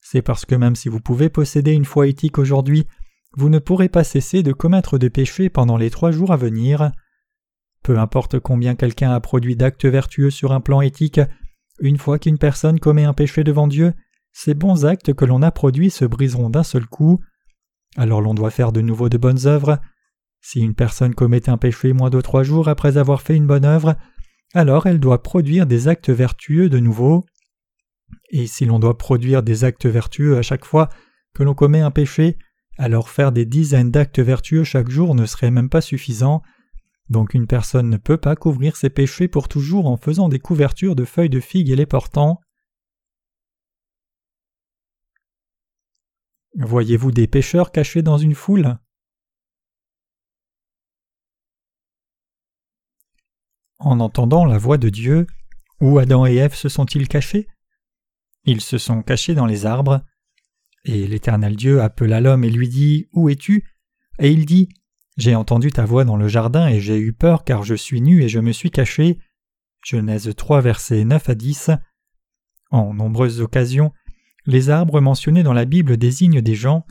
C'est 0.02 0.24
parce 0.24 0.46
que 0.46 0.56
même 0.56 0.76
si 0.76 0.90
vous 0.90 1.00
pouvez 1.00 1.30
posséder 1.30 1.74
une 1.74 1.86
foi 1.86 2.08
éthique 2.08 2.40
aujourd'hui, 2.40 2.88
vous 3.36 3.50
ne 3.50 3.60
pourrez 3.60 3.88
pas 3.88 4.04
cesser 4.04 4.42
de 4.42 4.54
commettre 4.54 4.98
des 4.98 5.12
péchés 5.12 5.50
pendant 5.50 5.78
les 5.78 5.92
trois 5.92 6.10
jours 6.10 6.32
à 6.32 6.38
venir. 6.38 6.92
Peu 7.84 8.00
importe 8.00 8.40
combien 8.40 8.74
quelqu'un 8.74 9.12
a 9.12 9.20
produit 9.20 9.56
d'actes 9.56 9.86
vertueux 9.86 10.32
sur 10.32 10.52
un 10.52 10.60
plan 10.60 10.82
éthique, 10.82 11.22
une 11.80 12.00
fois 12.00 12.18
qu'une 12.18 12.40
personne 12.40 12.80
commet 12.80 13.04
un 13.04 13.14
péché 13.14 13.44
devant 13.44 13.68
Dieu, 13.68 13.94
ces 14.34 14.56
bons 14.56 14.86
actes 14.86 15.14
que 15.14 15.26
l'on 15.26 15.44
a 15.44 15.52
produits 15.52 15.92
se 15.92 16.04
briseront 16.04 16.50
d'un 16.50 16.64
seul 16.64 16.88
coup. 16.88 17.22
Alors 17.96 18.22
l'on 18.22 18.34
doit 18.34 18.50
faire 18.50 18.72
de 18.72 18.82
nouveau 18.82 19.08
de 19.08 19.20
bonnes 19.20 19.46
œuvres. 19.46 19.78
Si 20.42 20.62
une 20.62 20.74
personne 20.74 21.14
commet 21.14 21.48
un 21.48 21.58
péché 21.58 21.94
moins 21.94 22.10
de 22.10 22.22
trois 22.22 22.42
jours 22.42 22.70
après 22.70 22.98
avoir 22.98 23.22
fait 23.22 23.36
une 23.36 23.46
bonne 23.46 23.66
œuvre, 23.66 23.96
alors 24.54 24.88
elle 24.88 25.00
doit 25.00 25.24
produire 25.24 25.66
des 25.66 25.88
actes 25.88 26.10
vertueux 26.10 26.70
de 26.70 26.80
nouveau. 26.80 27.26
Et 28.30 28.48
si 28.48 28.66
l'on 28.66 28.80
doit 28.80 28.98
produire 28.98 29.44
des 29.44 29.64
actes 29.64 29.86
vertueux 29.86 30.38
à 30.38 30.42
chaque 30.42 30.66
fois 30.66 30.90
que 31.34 31.44
l'on 31.44 31.54
commet 31.54 31.82
un 31.82 31.92
péché, 31.92 32.38
alors 32.78 33.10
faire 33.10 33.32
des 33.32 33.46
dizaines 33.46 33.92
d'actes 33.92 34.20
vertueux 34.20 34.64
chaque 34.64 34.90
jour 34.90 35.16
ne 35.16 35.26
serait 35.26 35.52
même 35.52 35.70
pas 35.70 35.82
suffisant. 35.82 36.42
Donc 37.10 37.34
une 37.34 37.48
personne 37.48 37.90
ne 37.90 37.98
peut 37.98 38.18
pas 38.18 38.36
couvrir 38.36 38.76
ses 38.76 38.90
péchés 38.90 39.28
pour 39.28 39.48
toujours 39.48 39.88
en 39.88 39.98
faisant 39.98 40.30
des 40.30 40.40
couvertures 40.40 40.96
de 40.96 41.06
feuilles 41.06 41.30
de 41.30 41.40
figues 41.40 41.70
et 41.70 41.76
les 41.76 41.86
portant. 41.86 42.42
Voyez-vous 46.56 47.12
des 47.12 47.28
pécheurs 47.28 47.72
cachés 47.72 48.02
dans 48.02 48.18
une 48.18 48.36
foule? 48.36 48.78
En 53.80 54.00
entendant 54.00 54.46
la 54.46 54.58
voix 54.58 54.78
de 54.78 54.90
Dieu, 54.90 55.28
où 55.80 56.00
Adam 56.00 56.26
et 56.26 56.36
Ève 56.36 56.56
se 56.56 56.70
sont-ils 56.70 57.08
cachés? 57.08 57.48
Ils 58.46 58.62
se 58.62 58.78
sont 58.78 59.04
cachés 59.04 59.36
dans 59.36 59.46
les 59.46 59.66
arbres. 59.66 60.02
Et 60.86 61.06
l'Éternel 61.06 61.56
Dieu 61.56 61.82
appela 61.82 62.22
l'homme 62.22 62.44
et 62.44 62.50
lui 62.50 62.70
dit 62.70 63.08
Où 63.14 63.30
es-tu? 63.30 63.70
Et 64.20 64.32
il 64.32 64.46
dit 64.46 64.70
J'ai 65.18 65.36
entendu 65.36 65.72
ta 65.72 65.86
voix 65.86 66.06
dans 66.06 66.18
le 66.18 66.28
jardin 66.28 66.68
et 66.68 66.80
j'ai 66.80 66.98
eu 66.98 67.14
peur 67.14 67.44
car 67.44 67.64
je 67.64 67.76
suis 67.76 68.02
nu 68.02 68.24
et 68.24 68.30
je 68.30 68.40
me 68.40 68.52
suis 68.52 68.72
caché. 68.72 69.20
Genèse 69.86 70.34
3, 70.36 70.62
versets 70.62 71.04
9 71.04 71.30
à 71.30 71.36
10. 71.36 71.72
En 72.72 72.94
nombreuses 72.94 73.42
occasions, 73.42 73.92
les 74.46 74.70
arbres 74.70 75.02
mentionnés 75.02 75.44
dans 75.44 75.54
la 75.54 75.66
Bible 75.66 75.98
désignent 75.98 76.42
des 76.42 76.56
gens. 76.56 76.86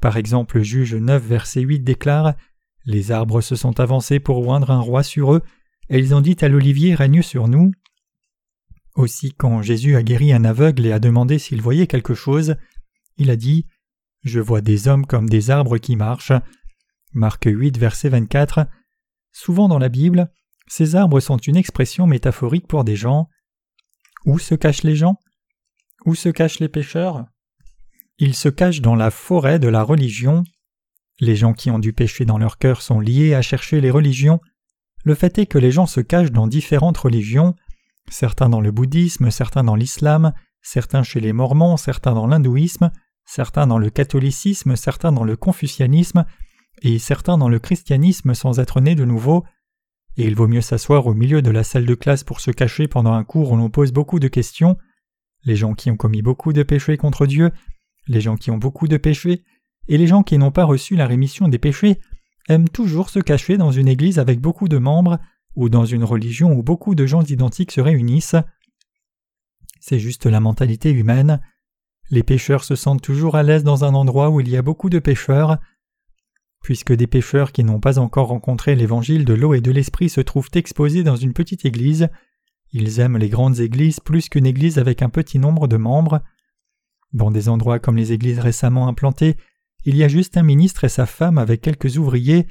Par 0.00 0.16
exemple, 0.16 0.62
Juge 0.62 0.94
9, 0.94 1.22
verset 1.22 1.60
8 1.60 1.80
déclare 1.80 2.34
Les 2.84 3.12
arbres 3.12 3.40
se 3.40 3.56
sont 3.56 3.78
avancés 3.78 4.20
pour 4.20 4.46
oindre 4.46 4.70
un 4.70 4.80
roi 4.80 5.02
sur 5.02 5.34
eux, 5.34 5.42
et 5.90 5.98
ils 5.98 6.14
ont 6.14 6.20
dit 6.20 6.36
à 6.40 6.48
l'olivier 6.48 6.94
Règne 6.94 7.22
sur 7.22 7.48
nous. 7.48 7.72
Aussi, 8.94 9.32
quand 9.32 9.62
Jésus 9.62 9.96
a 9.96 10.02
guéri 10.02 10.32
un 10.32 10.44
aveugle 10.44 10.86
et 10.86 10.92
a 10.92 10.98
demandé 10.98 11.38
s'il 11.38 11.62
voyait 11.62 11.86
quelque 11.86 12.14
chose, 12.14 12.56
il 13.16 13.30
a 13.30 13.36
dit 13.36 13.66
Je 14.22 14.40
vois 14.40 14.60
des 14.60 14.88
hommes 14.88 15.06
comme 15.06 15.28
des 15.28 15.50
arbres 15.50 15.78
qui 15.78 15.96
marchent. 15.96 16.32
Marc 17.12 17.44
8, 17.46 17.78
verset 17.78 18.08
24. 18.08 18.66
Souvent 19.32 19.68
dans 19.68 19.78
la 19.78 19.88
Bible, 19.88 20.30
ces 20.66 20.96
arbres 20.96 21.20
sont 21.20 21.38
une 21.38 21.56
expression 21.56 22.06
métaphorique 22.06 22.66
pour 22.66 22.84
des 22.84 22.96
gens. 22.96 23.28
Où 24.26 24.38
se 24.38 24.54
cachent 24.54 24.82
les 24.82 24.96
gens? 24.96 25.16
Où 26.04 26.14
se 26.14 26.28
cachent 26.28 26.58
les 26.58 26.68
pécheurs 26.68 27.24
Ils 28.18 28.34
se 28.34 28.48
cachent 28.48 28.82
dans 28.82 28.96
la 28.96 29.10
forêt 29.10 29.58
de 29.58 29.68
la 29.68 29.82
religion. 29.82 30.44
Les 31.20 31.36
gens 31.36 31.54
qui 31.54 31.70
ont 31.70 31.78
du 31.78 31.92
péché 31.92 32.24
dans 32.24 32.38
leur 32.38 32.58
cœur 32.58 32.82
sont 32.82 33.00
liés 33.00 33.34
à 33.34 33.42
chercher 33.42 33.80
les 33.80 33.90
religions 33.90 34.40
le 35.04 35.14
fait 35.14 35.38
est 35.38 35.46
que 35.46 35.58
les 35.58 35.70
gens 35.70 35.86
se 35.86 36.00
cachent 36.00 36.32
dans 36.32 36.46
différentes 36.46 36.98
religions, 36.98 37.54
certains 38.10 38.48
dans 38.48 38.60
le 38.60 38.70
bouddhisme, 38.70 39.30
certains 39.30 39.64
dans 39.64 39.74
l'islam, 39.74 40.32
certains 40.62 41.02
chez 41.02 41.20
les 41.20 41.32
mormons, 41.32 41.76
certains 41.76 42.14
dans 42.14 42.26
l'hindouisme, 42.26 42.90
certains 43.24 43.66
dans 43.66 43.78
le 43.78 43.90
catholicisme, 43.90 44.76
certains 44.76 45.12
dans 45.12 45.24
le 45.24 45.36
confucianisme, 45.36 46.24
et 46.82 46.98
certains 46.98 47.38
dans 47.38 47.48
le 47.48 47.58
christianisme 47.58 48.34
sans 48.34 48.60
être 48.60 48.80
nés 48.80 48.94
de 48.94 49.04
nouveau, 49.04 49.44
et 50.16 50.26
il 50.26 50.34
vaut 50.34 50.48
mieux 50.48 50.60
s'asseoir 50.60 51.06
au 51.06 51.14
milieu 51.14 51.42
de 51.42 51.50
la 51.50 51.62
salle 51.62 51.86
de 51.86 51.94
classe 51.94 52.24
pour 52.24 52.40
se 52.40 52.50
cacher 52.50 52.88
pendant 52.88 53.12
un 53.12 53.24
cours 53.24 53.52
où 53.52 53.56
l'on 53.56 53.70
pose 53.70 53.92
beaucoup 53.92 54.18
de 54.18 54.28
questions, 54.28 54.76
les 55.44 55.56
gens 55.56 55.74
qui 55.74 55.90
ont 55.90 55.96
commis 55.96 56.22
beaucoup 56.22 56.52
de 56.52 56.62
péchés 56.62 56.96
contre 56.96 57.26
Dieu, 57.26 57.52
les 58.08 58.20
gens 58.20 58.36
qui 58.36 58.50
ont 58.50 58.58
beaucoup 58.58 58.88
de 58.88 58.96
péchés, 58.96 59.44
et 59.86 59.96
les 59.96 60.06
gens 60.06 60.22
qui 60.22 60.38
n'ont 60.38 60.50
pas 60.50 60.64
reçu 60.64 60.96
la 60.96 61.06
rémission 61.06 61.48
des 61.48 61.58
péchés 61.58 62.00
aiment 62.48 62.68
toujours 62.68 63.10
se 63.10 63.18
cacher 63.18 63.56
dans 63.56 63.70
une 63.70 63.88
église 63.88 64.18
avec 64.18 64.40
beaucoup 64.40 64.68
de 64.68 64.78
membres 64.78 65.18
ou 65.54 65.68
dans 65.68 65.84
une 65.84 66.04
religion 66.04 66.52
où 66.52 66.62
beaucoup 66.62 66.94
de 66.94 67.06
gens 67.06 67.22
identiques 67.22 67.72
se 67.72 67.80
réunissent. 67.80 68.36
C'est 69.80 69.98
juste 69.98 70.26
la 70.26 70.40
mentalité 70.40 70.90
humaine. 70.90 71.40
Les 72.10 72.22
pécheurs 72.22 72.64
se 72.64 72.74
sentent 72.74 73.02
toujours 73.02 73.36
à 73.36 73.42
l'aise 73.42 73.64
dans 73.64 73.84
un 73.84 73.94
endroit 73.94 74.30
où 74.30 74.40
il 74.40 74.48
y 74.48 74.56
a 74.56 74.62
beaucoup 74.62 74.88
de 74.88 74.98
pécheurs. 74.98 75.58
Puisque 76.62 76.92
des 76.92 77.06
pécheurs 77.06 77.52
qui 77.52 77.64
n'ont 77.64 77.80
pas 77.80 77.98
encore 77.98 78.28
rencontré 78.28 78.74
l'évangile 78.74 79.24
de 79.24 79.34
l'eau 79.34 79.54
et 79.54 79.60
de 79.60 79.70
l'esprit 79.70 80.08
se 80.08 80.20
trouvent 80.20 80.50
exposés 80.54 81.02
dans 81.02 81.16
une 81.16 81.32
petite 81.32 81.64
église, 81.64 82.08
ils 82.72 83.00
aiment 83.00 83.16
les 83.16 83.28
grandes 83.28 83.60
églises 83.60 84.00
plus 84.00 84.28
qu'une 84.28 84.46
église 84.46 84.78
avec 84.78 85.02
un 85.02 85.08
petit 85.08 85.38
nombre 85.38 85.68
de 85.68 85.76
membres. 85.76 86.20
Dans 87.12 87.30
des 87.30 87.48
endroits 87.48 87.78
comme 87.78 87.96
les 87.96 88.12
églises 88.12 88.40
récemment 88.40 88.88
implantées, 88.88 89.36
il 89.88 89.96
y 89.96 90.04
a 90.04 90.08
juste 90.08 90.36
un 90.36 90.42
ministre 90.42 90.84
et 90.84 90.90
sa 90.90 91.06
femme 91.06 91.38
avec 91.38 91.62
quelques 91.62 91.96
ouvriers 91.96 92.46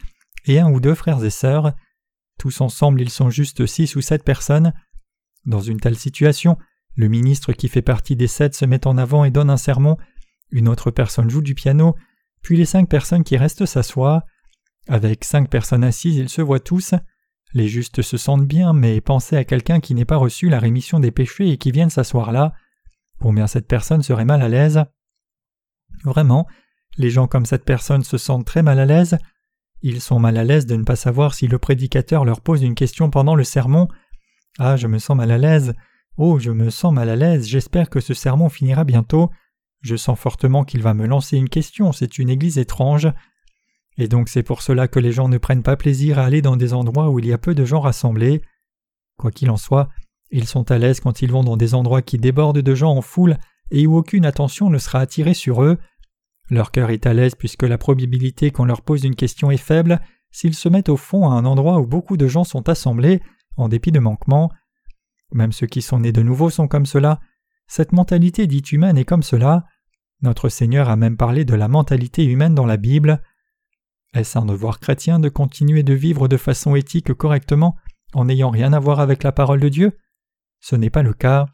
et 0.46 0.60
un 0.60 0.72
ou 0.72 0.80
deux 0.80 0.96
frères 0.96 1.24
et 1.24 1.30
sœurs. 1.30 1.74
Tous 2.40 2.62
ensemble 2.62 3.00
ils 3.00 3.12
sont 3.12 3.30
juste 3.30 3.68
six 3.68 3.96
ou 3.96 4.02
sept 4.02 4.24
personnes. 4.24 4.74
Dans 5.46 5.60
une 5.60 5.80
telle 5.80 6.00
situation, 6.00 6.58
le 6.96 7.10
ministre 7.10 7.54
qui 7.54 7.68
fait 7.68 7.84
partie 7.84 8.16
des 8.16 8.26
sept 8.26 8.56
se 8.56 8.66
met 8.66 8.88
en 8.88 8.98
avant 8.98 9.24
et 9.24 9.30
donne 9.30 9.52
un 9.52 9.58
sermon, 9.58 9.98
une 10.50 10.68
autre 10.68 10.90
personne 10.90 11.30
joue 11.30 11.44
du 11.44 11.54
piano, 11.54 11.96
puis 12.42 12.58
les 12.58 12.66
cinq 12.66 12.90
personnes 12.90 13.24
qui 13.24 13.38
restent 13.38 13.68
s'assoient. 13.68 14.24
Avec 14.88 15.24
cinq 15.24 15.48
personnes 15.52 15.84
assises, 15.84 16.16
ils 16.16 16.30
se 16.30 16.42
voient 16.42 16.60
tous. 16.60 16.96
Les 17.54 17.68
justes 17.68 18.02
se 18.02 18.18
sentent 18.18 18.48
bien, 18.48 18.74
mais 18.74 19.00
pensez 19.00 19.38
à 19.38 19.44
quelqu'un 19.44 19.80
qui 19.80 19.94
n'ait 19.94 20.06
pas 20.06 20.18
reçu 20.18 20.50
la 20.50 20.58
rémission 20.58 21.00
des 21.00 21.12
péchés 21.12 21.52
et 21.52 21.58
qui 21.58 21.70
vienne 21.70 21.92
s'asseoir 21.92 22.32
là. 22.32 22.54
Combien 23.22 23.46
cette 23.46 23.68
personne 23.68 24.02
serait 24.02 24.26
mal 24.26 24.42
à 24.42 24.50
l'aise? 24.50 24.86
Vraiment, 26.04 26.48
les 26.98 27.10
gens 27.10 27.28
comme 27.28 27.46
cette 27.46 27.66
personne 27.66 28.04
se 28.04 28.18
sentent 28.18 28.46
très 28.46 28.64
mal 28.64 28.80
à 28.80 28.86
l'aise. 28.86 29.18
Ils 29.82 30.02
sont 30.02 30.20
mal 30.20 30.38
à 30.38 30.44
l'aise 30.44 30.66
de 30.66 30.76
ne 30.76 30.84
pas 30.84 30.96
savoir 30.96 31.34
si 31.34 31.48
le 31.48 31.60
prédicateur 31.60 32.26
leur 32.26 32.42
pose 32.42 32.64
une 32.64 32.76
question 32.76 33.10
pendant 33.10 33.36
le 33.36 33.44
sermon. 33.44 33.88
Ah, 34.60 34.76
je 34.76 34.88
me 34.88 34.98
sens 34.98 35.16
mal 35.16 35.32
à 35.32 35.38
l'aise. 35.38 35.74
Oh, 36.18 36.40
je 36.40 36.52
me 36.52 36.72
sens 36.72 36.94
mal 36.94 37.10
à 37.10 37.16
l'aise. 37.16 37.48
J'espère 37.48 37.90
que 37.90 38.00
ce 38.00 38.16
sermon 38.16 38.50
finira 38.50 38.84
bientôt. 38.84 39.30
Je 39.82 39.96
sens 39.96 40.18
fortement 40.18 40.64
qu'il 40.64 40.82
va 40.82 40.96
me 40.96 41.06
lancer 41.06 41.38
une 41.38 41.50
question. 41.50 41.92
C'est 41.92 42.18
une 42.18 42.30
église 42.30 42.58
étrange. 42.58 43.08
Et 44.00 44.08
donc 44.08 44.30
c'est 44.30 44.44
pour 44.44 44.62
cela 44.62 44.88
que 44.88 45.00
les 45.00 45.12
gens 45.12 45.28
ne 45.28 45.38
prennent 45.38 45.64
pas 45.64 45.78
plaisir 45.78 46.20
à 46.20 46.26
aller 46.26 46.42
dans 46.42 46.58
des 46.58 46.74
endroits 46.74 47.10
où 47.10 47.20
il 47.20 47.28
y 47.28 47.34
a 47.34 47.38
peu 47.38 47.54
de 47.56 47.66
gens 47.66 47.80
rassemblés. 47.80 48.42
Quoi 49.18 49.32
qu'il 49.32 49.50
en 49.50 49.58
soit, 49.58 49.90
ils 50.30 50.48
sont 50.48 50.70
à 50.72 50.78
l'aise 50.78 51.00
quand 51.00 51.22
ils 51.22 51.32
vont 51.32 51.44
dans 51.44 51.58
des 51.58 51.74
endroits 51.74 52.02
qui 52.02 52.18
débordent 52.18 52.60
de 52.60 52.76
gens 52.76 52.96
en 52.96 53.02
foule 53.02 53.38
et 53.72 53.88
où 53.88 53.96
aucune 53.96 54.26
attention 54.26 54.70
ne 54.70 54.78
sera 54.78 55.00
attirée 55.00 55.34
sur 55.34 55.64
eux. 55.64 55.78
Leur 56.50 56.72
cœur 56.72 56.90
est 56.90 57.06
à 57.06 57.14
l'aise 57.14 57.36
puisque 57.36 57.64
la 57.64 57.78
probabilité 57.78 58.52
qu'on 58.52 58.66
leur 58.66 58.82
pose 58.82 59.04
une 59.04 59.16
question 59.16 59.52
est 59.52 59.58
faible 59.58 60.00
s'ils 60.32 60.56
se 60.56 60.70
mettent 60.70 60.90
au 60.90 60.98
fond 60.98 61.30
à 61.30 61.34
un 61.34 61.46
endroit 61.46 61.80
où 61.80 61.86
beaucoup 61.86 62.18
de 62.18 62.28
gens 62.28 62.44
sont 62.44 62.70
assemblés, 62.70 63.22
en 63.56 63.70
dépit 63.70 63.92
de 63.92 64.00
manquements. 64.00 64.52
Même 65.32 65.52
ceux 65.52 65.68
qui 65.68 65.82
sont 65.82 66.00
nés 66.00 66.12
de 66.12 66.22
nouveau 66.22 66.50
sont 66.50 66.68
comme 66.68 66.86
cela. 66.86 67.20
Cette 67.68 67.92
mentalité 67.92 68.48
dite 68.48 68.72
humaine 68.72 68.98
est 68.98 69.06
comme 69.06 69.24
cela. 69.24 69.66
Notre 70.22 70.50
Seigneur 70.50 70.90
a 70.90 70.96
même 70.96 71.18
parlé 71.18 71.44
de 71.44 71.56
la 71.56 71.68
mentalité 71.68 72.24
humaine 72.24 72.56
dans 72.56 72.66
la 72.66 72.78
Bible. 72.78 73.22
Est-ce 74.14 74.38
un 74.38 74.46
devoir 74.46 74.80
chrétien 74.80 75.20
de 75.20 75.30
continuer 75.30 75.84
de 75.84 75.94
vivre 75.94 76.28
de 76.28 76.38
façon 76.38 76.76
éthique 76.76 77.14
correctement 77.14 77.76
en 78.14 78.26
n'ayant 78.26 78.50
rien 78.50 78.74
à 78.74 78.80
voir 78.80 79.00
avec 79.00 79.24
la 79.24 79.32
parole 79.32 79.60
de 79.60 79.70
Dieu? 79.70 79.98
Ce 80.60 80.76
n'est 80.76 80.90
pas 80.90 81.04
le 81.04 81.14
cas. 81.14 81.48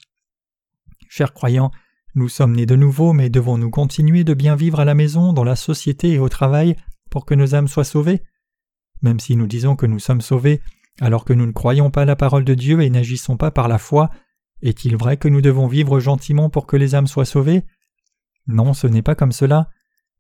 Chers 1.10 1.34
croyants, 1.34 1.72
nous 2.16 2.30
sommes 2.30 2.56
nés 2.56 2.66
de 2.66 2.76
nouveau, 2.76 3.12
mais 3.14 3.30
devons-nous 3.30 3.72
continuer 3.72 4.24
de 4.24 4.34
bien 4.34 4.56
vivre 4.56 4.80
à 4.80 4.86
la 4.86 4.94
maison, 4.94 5.34
dans 5.34 5.44
la 5.44 5.56
société 5.56 6.12
et 6.12 6.20
au 6.20 6.30
travail 6.30 6.76
pour 7.10 7.26
que 7.26 7.34
nos 7.34 7.56
âmes 7.56 7.68
soient 7.68 7.84
sauvées? 7.84 8.22
Même 9.02 9.20
si 9.20 9.36
nous 9.36 9.48
disons 9.48 9.76
que 9.76 9.88
nous 9.88 10.00
sommes 10.00 10.22
sauvés, 10.22 10.62
alors 11.02 11.26
que 11.26 11.34
nous 11.34 11.46
ne 11.46 11.52
croyons 11.52 11.90
pas 11.90 12.06
la 12.06 12.16
parole 12.16 12.46
de 12.46 12.54
Dieu 12.54 12.82
et 12.82 12.90
n'agissons 12.90 13.36
pas 13.36 13.50
par 13.50 13.68
la 13.68 13.80
foi, 13.80 14.12
est-il 14.62 14.96
vrai 14.96 15.18
que 15.18 15.28
nous 15.28 15.42
devons 15.42 15.68
vivre 15.68 16.00
gentiment 16.00 16.50
pour 16.50 16.68
que 16.68 16.78
les 16.78 16.96
âmes 16.96 17.08
soient 17.08 17.26
sauvées? 17.26 17.64
Non, 18.48 18.74
ce 18.74 18.88
n'est 18.88 19.02
pas 19.02 19.16
comme 19.16 19.32
cela. 19.32 19.70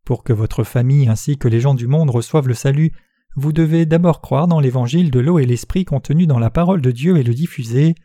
Pour 0.03 0.23
que 0.23 0.33
votre 0.33 0.63
famille 0.63 1.07
ainsi 1.07 1.37
que 1.37 1.47
les 1.47 1.59
gens 1.59 1.75
du 1.75 1.87
monde 1.87 2.09
reçoivent 2.09 2.47
le 2.47 2.53
salut, 2.53 2.91
vous 3.35 3.53
devez 3.53 3.85
d'abord 3.85 4.19
croire 4.21 4.47
dans 4.47 4.59
l'évangile 4.59 5.11
de 5.11 5.19
l'eau 5.19 5.39
et 5.39 5.45
l'esprit 5.45 5.85
contenu 5.85 6.27
dans 6.27 6.39
la 6.39 6.49
parole 6.49 6.81
de 6.81 6.91
Dieu 6.91 7.17
et 7.17 7.23
le 7.23 7.33
diffuser. 7.33 7.95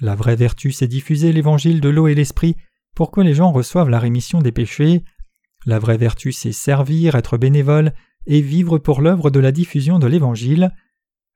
La 0.00 0.14
vraie 0.14 0.36
vertu, 0.36 0.72
c'est 0.72 0.86
diffuser 0.86 1.32
l'évangile 1.32 1.80
de 1.80 1.88
l'eau 1.88 2.06
et 2.06 2.14
l'esprit 2.14 2.56
pour 2.98 3.12
les 3.22 3.32
gens 3.32 3.52
reçoivent 3.52 3.90
la 3.90 4.00
rémission 4.00 4.40
des 4.40 4.50
péchés. 4.50 5.04
La 5.66 5.78
vraie 5.78 5.98
vertu, 5.98 6.32
c'est 6.32 6.50
servir, 6.50 7.14
être 7.14 7.38
bénévole 7.38 7.92
et 8.26 8.40
vivre 8.40 8.78
pour 8.78 9.02
l'œuvre 9.02 9.30
de 9.30 9.38
la 9.38 9.52
diffusion 9.52 10.00
de 10.00 10.08
l'Évangile. 10.08 10.72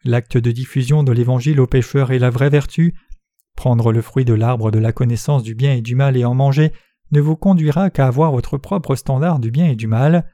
L'acte 0.04 0.36
de 0.36 0.50
diffusion 0.50 1.04
de 1.04 1.12
l'Évangile 1.12 1.60
aux 1.60 1.68
pécheurs 1.68 2.10
est 2.10 2.18
la 2.18 2.30
vraie 2.30 2.50
vertu. 2.50 2.96
Prendre 3.54 3.92
le 3.92 4.02
fruit 4.02 4.24
de 4.24 4.34
l'arbre 4.34 4.72
de 4.72 4.80
la 4.80 4.90
connaissance 4.90 5.44
du 5.44 5.54
bien 5.54 5.72
et 5.74 5.82
du 5.82 5.94
mal 5.94 6.16
et 6.16 6.24
en 6.24 6.34
manger 6.34 6.72
ne 7.12 7.20
vous 7.20 7.36
conduira 7.36 7.90
qu'à 7.90 8.08
avoir 8.08 8.32
votre 8.32 8.58
propre 8.58 8.96
standard 8.96 9.38
du 9.38 9.52
bien 9.52 9.66
et 9.66 9.76
du 9.76 9.86
mal. 9.86 10.28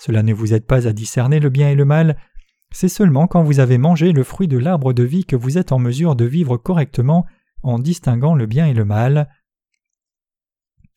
Cela 0.00 0.24
ne 0.24 0.34
vous 0.34 0.52
aide 0.52 0.66
pas 0.66 0.88
à 0.88 0.92
discerner 0.92 1.38
le 1.38 1.48
bien 1.48 1.68
et 1.68 1.76
le 1.76 1.84
mal. 1.84 2.16
C'est 2.72 2.88
seulement 2.88 3.28
quand 3.28 3.44
vous 3.44 3.60
avez 3.60 3.78
mangé 3.78 4.10
le 4.10 4.24
fruit 4.24 4.48
de 4.48 4.58
l'arbre 4.58 4.92
de 4.92 5.04
vie 5.04 5.26
que 5.26 5.36
vous 5.36 5.58
êtes 5.58 5.70
en 5.70 5.78
mesure 5.78 6.16
de 6.16 6.24
vivre 6.24 6.56
correctement 6.56 7.24
en 7.62 7.78
distinguant 7.78 8.34
le 8.34 8.46
bien 8.46 8.66
et 8.66 8.74
le 8.74 8.84
mal. 8.84 9.28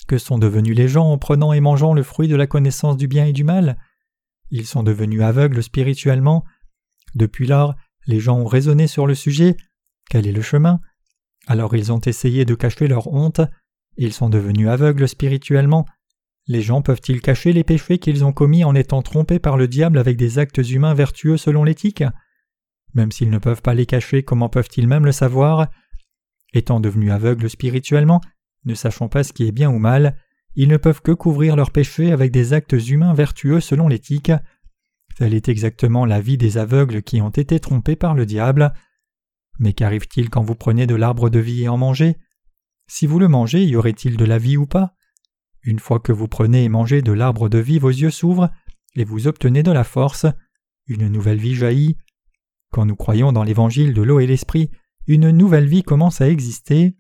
Que 0.08 0.18
sont 0.18 0.38
devenus 0.38 0.76
les 0.76 0.88
gens 0.88 1.12
en 1.12 1.18
prenant 1.18 1.52
et 1.54 1.60
mangeant 1.60 1.94
le 1.94 2.04
fruit 2.04 2.28
de 2.28 2.36
la 2.36 2.48
connaissance 2.48 2.98
du 2.98 3.08
bien 3.08 3.26
et 3.26 3.34
du 3.34 3.44
mal? 3.44 3.78
Ils 4.52 4.66
sont 4.66 4.84
devenus 4.84 5.22
aveugles 5.22 5.64
spirituellement. 5.64 6.44
Depuis 7.16 7.48
lors, 7.48 7.76
les 8.06 8.20
gens 8.20 8.38
ont 8.38 8.46
raisonné 8.46 8.88
sur 8.88 9.08
le 9.08 9.16
sujet. 9.16 9.58
Quel 10.10 10.28
est 10.28 10.32
le 10.32 10.42
chemin? 10.42 10.80
Alors 11.48 11.76
ils 11.76 11.92
ont 11.92 12.00
essayé 12.00 12.46
de 12.46 12.56
cacher 12.56 12.88
leur 12.88 13.08
honte. 13.08 13.42
Ils 13.98 14.14
sont 14.14 14.30
devenus 14.30 14.68
aveugles 14.68 15.08
spirituellement. 15.08 15.86
Les 16.48 16.62
gens 16.62 16.84
peuvent-ils 16.84 17.22
cacher 17.22 17.54
les 17.54 17.64
péchés 17.64 17.98
qu'ils 17.98 18.24
ont 18.24 18.34
commis 18.34 18.64
en 18.64 18.76
étant 18.76 19.02
trompés 19.02 19.40
par 19.40 19.58
le 19.58 19.68
diable 19.68 19.98
avec 19.98 20.18
des 20.18 20.38
actes 20.38 20.58
humains 20.70 20.94
vertueux 20.94 21.38
selon 21.38 21.64
l'éthique? 21.64 22.04
Même 22.94 23.12
s'ils 23.12 23.32
ne 23.32 23.40
peuvent 23.40 23.64
pas 23.64 23.74
les 23.74 23.88
cacher, 23.88 24.22
comment 24.22 24.50
peuvent-ils 24.50 24.88
même 24.88 25.06
le 25.06 25.12
savoir? 25.12 25.68
Étant 26.54 26.80
devenus 26.80 27.12
aveugles 27.12 27.50
spirituellement, 27.50 28.22
ne 28.66 28.74
sachant 28.74 29.10
pas 29.10 29.24
ce 29.24 29.34
qui 29.34 29.48
est 29.48 29.52
bien 29.52 29.70
ou 29.70 29.80
mal, 29.80 30.18
ils 30.56 30.70
ne 30.70 30.78
peuvent 30.78 31.02
que 31.02 31.12
couvrir 31.12 31.56
leurs 31.56 31.72
péchés 31.72 32.12
avec 32.12 32.32
des 32.32 32.54
actes 32.54 32.76
humains 32.88 33.14
vertueux 33.14 33.60
selon 33.60 33.88
l'éthique. 33.88 34.32
Telle 35.18 35.34
est 35.34 35.50
exactement 35.50 36.06
la 36.06 36.22
vie 36.22 36.38
des 36.38 36.58
aveugles 36.58 37.02
qui 37.02 37.22
ont 37.22 37.30
été 37.30 37.60
trompés 37.60 37.96
par 37.96 38.16
le 38.16 38.26
diable. 38.26 38.74
Mais 39.60 39.74
qu'arrive-t-il 39.74 40.30
quand 40.30 40.44
vous 40.44 40.56
prenez 40.56 40.88
de 40.88 40.96
l'arbre 40.96 41.30
de 41.30 41.40
vie 41.40 41.64
et 41.64 41.70
en 41.70 41.78
mangez? 41.78 42.18
Si 42.88 43.08
vous 43.08 43.20
le 43.20 43.28
mangez, 43.28 43.64
y 43.64 43.76
aurait-il 43.76 44.18
de 44.18 44.26
la 44.26 44.38
vie 44.38 44.58
ou 44.58 44.66
pas? 44.66 44.96
Une 45.64 45.80
fois 45.80 46.00
que 46.00 46.12
vous 46.12 46.28
prenez 46.28 46.64
et 46.64 46.70
mangez 46.70 47.02
de 47.02 47.12
l'arbre 47.12 47.50
de 47.50 47.58
vie, 47.58 47.80
vos 47.80 47.90
yeux 47.90 48.12
s'ouvrent, 48.12 48.52
et 48.96 49.04
vous 49.04 49.28
obtenez 49.28 49.64
de 49.64 49.72
la 49.72 49.84
force, 49.84 50.26
une 50.88 51.08
nouvelle 51.08 51.40
vie 51.40 51.56
jaillit. 51.56 51.98
Quand 52.72 52.86
nous 52.86 52.96
croyons 52.96 53.32
dans 53.32 53.44
l'évangile 53.44 53.94
de 53.94 54.02
l'eau 54.02 54.20
et 54.20 54.28
l'esprit, 54.28 54.70
une 55.08 55.32
nouvelle 55.32 55.68
vie 55.68 55.84
commence 55.84 56.22
à 56.22 56.30
exister. 56.30 56.96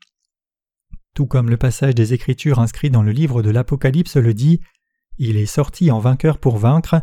Tout 1.15 1.27
comme 1.27 1.49
le 1.49 1.55
passage 1.55 1.95
des 1.95 2.13
Écritures 2.13 2.59
inscrit 2.59 2.89
dans 2.89 3.01
le 3.01 3.13
livre 3.13 3.41
de 3.41 3.49
l'Apocalypse 3.49 4.17
le 4.17 4.33
dit, 4.33 4.59
il 5.17 5.37
est 5.37 5.45
sorti 5.45 5.89
en 5.89 5.99
vainqueur 5.99 6.39
pour 6.39 6.57
vaincre. 6.57 7.01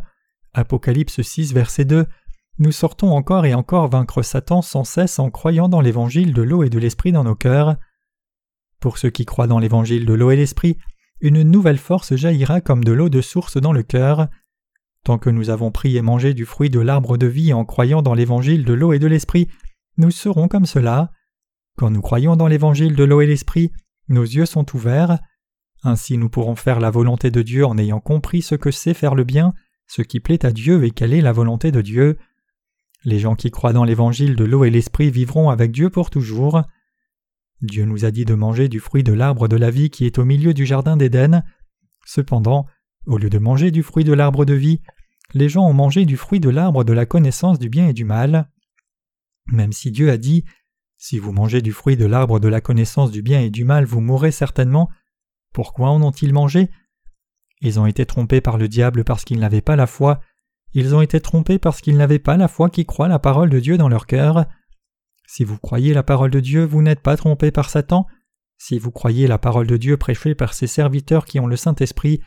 Apocalypse 0.53 1.23
6, 1.23 1.55
verset 1.55 1.87
2. 1.87 2.05
Nous 2.59 2.73
sortons 2.73 3.11
encore 3.13 3.47
et 3.47 3.55
encore 3.55 3.89
vaincre 3.89 4.21
Satan 4.21 4.61
sans 4.61 4.85
cesse 4.85 5.19
en 5.19 5.31
croyant 5.31 5.71
dans 5.71 5.81
l'évangile 5.81 6.35
de 6.35 6.43
l'eau 6.43 6.63
et 6.63 6.69
de 6.69 6.79
l'esprit 6.79 7.11
dans 7.11 7.25
nos 7.25 7.35
cœurs. 7.35 7.77
Pour 8.81 8.99
ceux 8.99 9.09
qui 9.09 9.25
croient 9.25 9.47
dans 9.47 9.59
l'évangile 9.59 10.05
de 10.05 10.13
l'eau 10.13 10.31
et 10.31 10.37
l'esprit, 10.37 10.77
une 11.23 11.43
nouvelle 11.43 11.79
force 11.79 12.15
jaillira 12.15 12.61
comme 12.61 12.85
de 12.85 12.93
l'eau 12.93 13.09
de 13.09 13.23
source 13.23 13.57
dans 13.57 13.73
le 13.73 13.83
cœur. 13.83 14.29
Tant 15.05 15.17
que 15.17 15.31
nous 15.31 15.49
avons 15.49 15.71
pris 15.71 15.97
et 15.97 16.03
mangé 16.03 16.35
du 16.35 16.45
fruit 16.45 16.69
de 16.69 16.81
l'arbre 16.81 17.17
de 17.17 17.27
vie 17.27 17.55
en 17.55 17.65
croyant 17.65 18.03
dans 18.03 18.13
l'évangile 18.13 18.67
de 18.67 18.75
l'eau 18.75 18.93
et 18.93 18.99
de 18.99 19.07
l'esprit, 19.07 19.49
nous 19.97 20.11
serons 20.11 20.49
comme 20.49 20.67
cela. 20.67 21.13
Quand 21.79 21.89
nous 21.89 22.03
croyons 22.03 22.37
dans 22.37 22.47
l'évangile 22.47 22.95
de 22.95 23.05
l'eau 23.05 23.23
et 23.23 23.27
l'esprit, 23.27 23.73
nos 24.13 24.23
yeux 24.23 24.47
sont 24.47 24.67
ouverts. 24.75 25.19
Ainsi 25.83 26.17
nous 26.17 26.29
pourrons 26.29 26.55
faire 26.55 26.79
la 26.79 26.91
volonté 26.91 27.31
de 27.31 27.43
Dieu 27.43 27.67
en 27.67 27.77
ayant 27.77 28.01
compris 28.01 28.43
ce 28.43 28.55
que 28.55 28.71
c'est 28.71 28.95
faire 28.95 29.15
le 29.15 29.25
bien, 29.25 29.53
ce 29.89 30.03
qui 30.03 30.21
plaît 30.21 30.47
à 30.47 30.53
Dieu 30.53 30.85
et 30.85 30.91
quelle 30.91 31.13
est 31.13 31.21
la 31.21 31.33
volonté 31.33 31.73
de 31.73 31.81
Dieu. 31.81 32.19
Les 33.05 33.19
gens 33.19 33.35
qui 33.35 33.51
croient 33.51 33.73
dans 33.73 33.85
l'évangile 33.85 34.37
de 34.37 34.45
l'eau 34.45 34.65
et 34.65 34.71
l'esprit 34.71 35.11
vivront 35.11 35.51
avec 35.51 35.73
Dieu 35.73 35.91
pour 35.91 36.11
toujours. 36.11 36.63
Dieu 37.61 37.85
nous 37.85 38.05
a 38.05 38.11
dit 38.11 38.25
de 38.25 38.35
manger 38.35 38.69
du 38.69 38.79
fruit 38.79 39.03
de 39.03 39.13
l'arbre 39.13 39.49
de 39.49 39.57
la 39.57 39.71
vie 39.71 39.91
qui 39.91 40.07
est 40.07 40.19
au 40.19 40.25
milieu 40.25 40.55
du 40.55 40.67
jardin 40.67 40.97
d'Éden. 40.97 41.43
Cependant, 42.05 42.67
au 43.07 43.19
lieu 43.19 43.31
de 43.31 43.39
manger 43.39 43.71
du 43.71 43.83
fruit 43.83 44.05
de 44.05 44.13
l'arbre 44.13 44.45
de 44.45 44.55
vie, 44.55 44.81
les 45.35 45.49
gens 45.49 45.67
ont 45.67 45.73
mangé 45.73 46.05
du 46.05 46.17
fruit 46.17 46.41
de 46.41 46.51
l'arbre 46.51 46.85
de 46.85 46.93
la 46.93 47.07
connaissance 47.07 47.59
du 47.59 47.69
bien 47.69 47.89
et 47.89 47.93
du 47.93 48.05
mal. 48.05 48.49
Même 49.47 49.73
si 49.73 49.91
Dieu 49.91 50.11
a 50.11 50.17
dit 50.17 50.45
Si 51.05 51.19
vous 51.19 51.33
mangez 51.33 51.63
du 51.63 51.73
fruit 51.73 51.97
de 51.97 52.07
l'arbre 52.07 52.39
de 52.39 52.47
la 52.47 52.61
connaissance 52.61 53.11
du 53.11 53.23
bien 53.23 53.41
et 53.41 53.51
du 53.51 53.65
mal, 53.65 53.85
vous 53.85 54.01
mourrez 54.01 54.31
certainement, 54.31 54.89
pourquoi 55.53 55.91
en 55.91 56.01
ont-ils 56.01 56.33
mangé? 56.33 56.71
Ils 57.61 57.81
ont 57.81 57.87
été 57.87 58.07
trompés 58.07 58.41
par 58.41 58.57
le 58.57 58.69
diable 58.69 59.03
parce 59.03 59.25
qu'ils 59.25 59.41
n'avaient 59.41 59.63
pas 59.63 59.75
la 59.75 59.89
foi, 59.89 60.21
ils 60.75 60.95
ont 60.95 61.01
été 61.01 61.21
trompés 61.21 61.59
parce 61.59 61.81
qu'ils 61.81 61.97
n'avaient 61.97 62.21
pas 62.21 62.37
la 62.37 62.47
foi 62.47 62.71
qui 62.71 62.87
croit 62.87 63.09
la 63.09 63.19
parole 63.19 63.51
de 63.51 63.59
Dieu 63.59 63.77
dans 63.77 63.89
leur 63.89 64.07
cœur. 64.07 64.47
Si 65.27 65.43
vous 65.43 65.59
croyez 65.59 65.93
la 65.93 66.05
parole 66.05 66.31
de 66.31 66.39
Dieu, 66.39 66.65
vous 66.65 66.83
n'êtes 66.83 67.03
pas 67.03 67.17
trompé 67.17 67.51
par 67.51 67.69
Satan. 67.69 68.07
Si 68.57 68.79
vous 68.79 68.93
croyez 68.93 69.27
la 69.27 69.39
parole 69.39 69.67
de 69.67 69.77
Dieu 69.77 69.97
prêchée 69.97 70.37
par 70.37 70.55
ses 70.55 70.69
serviteurs 70.69 71.25
qui 71.25 71.41
ont 71.41 71.49
le 71.49 71.57
Saint-Esprit, 71.57 72.21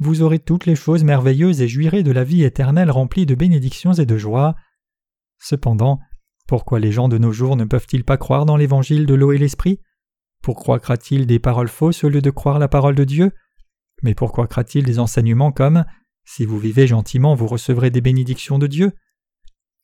vous 0.00 0.22
aurez 0.22 0.38
toutes 0.38 0.64
les 0.64 0.74
choses 0.74 1.04
merveilleuses 1.04 1.60
et 1.60 1.68
jouirez 1.68 2.02
de 2.02 2.12
la 2.12 2.24
vie 2.24 2.44
éternelle 2.44 2.90
remplie 2.90 3.26
de 3.26 3.34
bénédictions 3.34 3.92
et 3.92 4.06
de 4.06 4.16
joie. 4.16 4.54
Cependant, 5.38 6.00
pourquoi 6.46 6.80
les 6.80 6.92
gens 6.92 7.08
de 7.08 7.18
nos 7.18 7.32
jours 7.32 7.56
ne 7.56 7.64
peuvent-ils 7.64 8.04
pas 8.04 8.16
croire 8.16 8.46
dans 8.46 8.56
l'évangile 8.56 9.06
de 9.06 9.14
l'eau 9.14 9.32
et 9.32 9.38
l'esprit? 9.38 9.80
Pourquoi 10.42 10.80
croient-ils 10.80 11.26
des 11.26 11.38
paroles 11.38 11.68
fausses 11.68 12.04
au 12.04 12.08
lieu 12.08 12.20
de 12.20 12.30
croire 12.30 12.58
la 12.58 12.68
parole 12.68 12.94
de 12.94 13.04
Dieu? 13.04 13.32
Mais 14.02 14.14
pourquoi 14.14 14.46
croient-ils 14.46 14.84
des 14.84 14.98
enseignements 14.98 15.52
comme 15.52 15.84
Si 16.24 16.44
vous 16.44 16.58
vivez 16.58 16.86
gentiment, 16.86 17.34
vous 17.34 17.46
recevrez 17.46 17.90
des 17.90 18.00
bénédictions 18.00 18.58
de 18.58 18.66
Dieu 18.66 18.92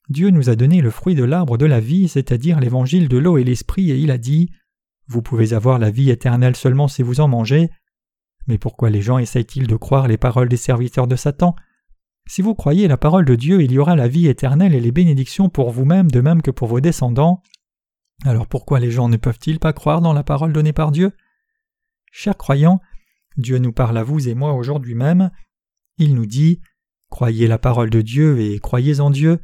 Dieu 0.08 0.30
nous 0.30 0.48
a 0.48 0.56
donné 0.56 0.80
le 0.80 0.90
fruit 0.90 1.14
de 1.14 1.24
l'arbre 1.24 1.58
de 1.58 1.66
la 1.66 1.80
vie, 1.80 2.08
c'est-à-dire 2.08 2.60
l'évangile 2.60 3.08
de 3.08 3.18
l'eau 3.18 3.36
et 3.36 3.44
l'esprit, 3.44 3.90
et 3.90 3.98
il 3.98 4.10
a 4.10 4.18
dit 4.18 4.50
Vous 5.06 5.22
pouvez 5.22 5.52
avoir 5.52 5.78
la 5.78 5.90
vie 5.90 6.10
éternelle 6.10 6.56
seulement 6.56 6.88
si 6.88 7.02
vous 7.02 7.20
en 7.20 7.28
mangez. 7.28 7.70
Mais 8.46 8.56
pourquoi 8.56 8.88
les 8.88 9.02
gens 9.02 9.18
essayent-ils 9.18 9.66
de 9.66 9.76
croire 9.76 10.08
les 10.08 10.16
paroles 10.16 10.48
des 10.48 10.56
serviteurs 10.56 11.06
de 11.06 11.16
Satan? 11.16 11.54
Si 12.28 12.42
vous 12.42 12.54
croyez 12.54 12.88
la 12.88 12.98
parole 12.98 13.24
de 13.24 13.34
Dieu, 13.34 13.62
il 13.62 13.72
y 13.72 13.78
aura 13.78 13.96
la 13.96 14.06
vie 14.06 14.28
éternelle 14.28 14.74
et 14.74 14.80
les 14.80 14.92
bénédictions 14.92 15.48
pour 15.48 15.70
vous-même 15.70 16.10
de 16.10 16.20
même 16.20 16.42
que 16.42 16.50
pour 16.50 16.68
vos 16.68 16.80
descendants. 16.80 17.42
Alors 18.26 18.46
pourquoi 18.46 18.80
les 18.80 18.90
gens 18.90 19.08
ne 19.08 19.16
peuvent-ils 19.16 19.58
pas 19.58 19.72
croire 19.72 20.02
dans 20.02 20.12
la 20.12 20.22
parole 20.22 20.52
donnée 20.52 20.74
par 20.74 20.92
Dieu? 20.92 21.12
Chers 22.12 22.36
croyants, 22.36 22.80
Dieu 23.38 23.56
nous 23.56 23.72
parle 23.72 23.96
à 23.96 24.02
vous 24.02 24.28
et 24.28 24.34
moi 24.34 24.52
aujourd'hui 24.52 24.94
même. 24.94 25.30
Il 25.96 26.14
nous 26.14 26.26
dit 26.26 26.60
Croyez 27.08 27.46
la 27.46 27.58
parole 27.58 27.88
de 27.88 28.02
Dieu 28.02 28.38
et 28.40 28.58
croyez 28.58 29.00
en 29.00 29.10
Dieu. 29.10 29.40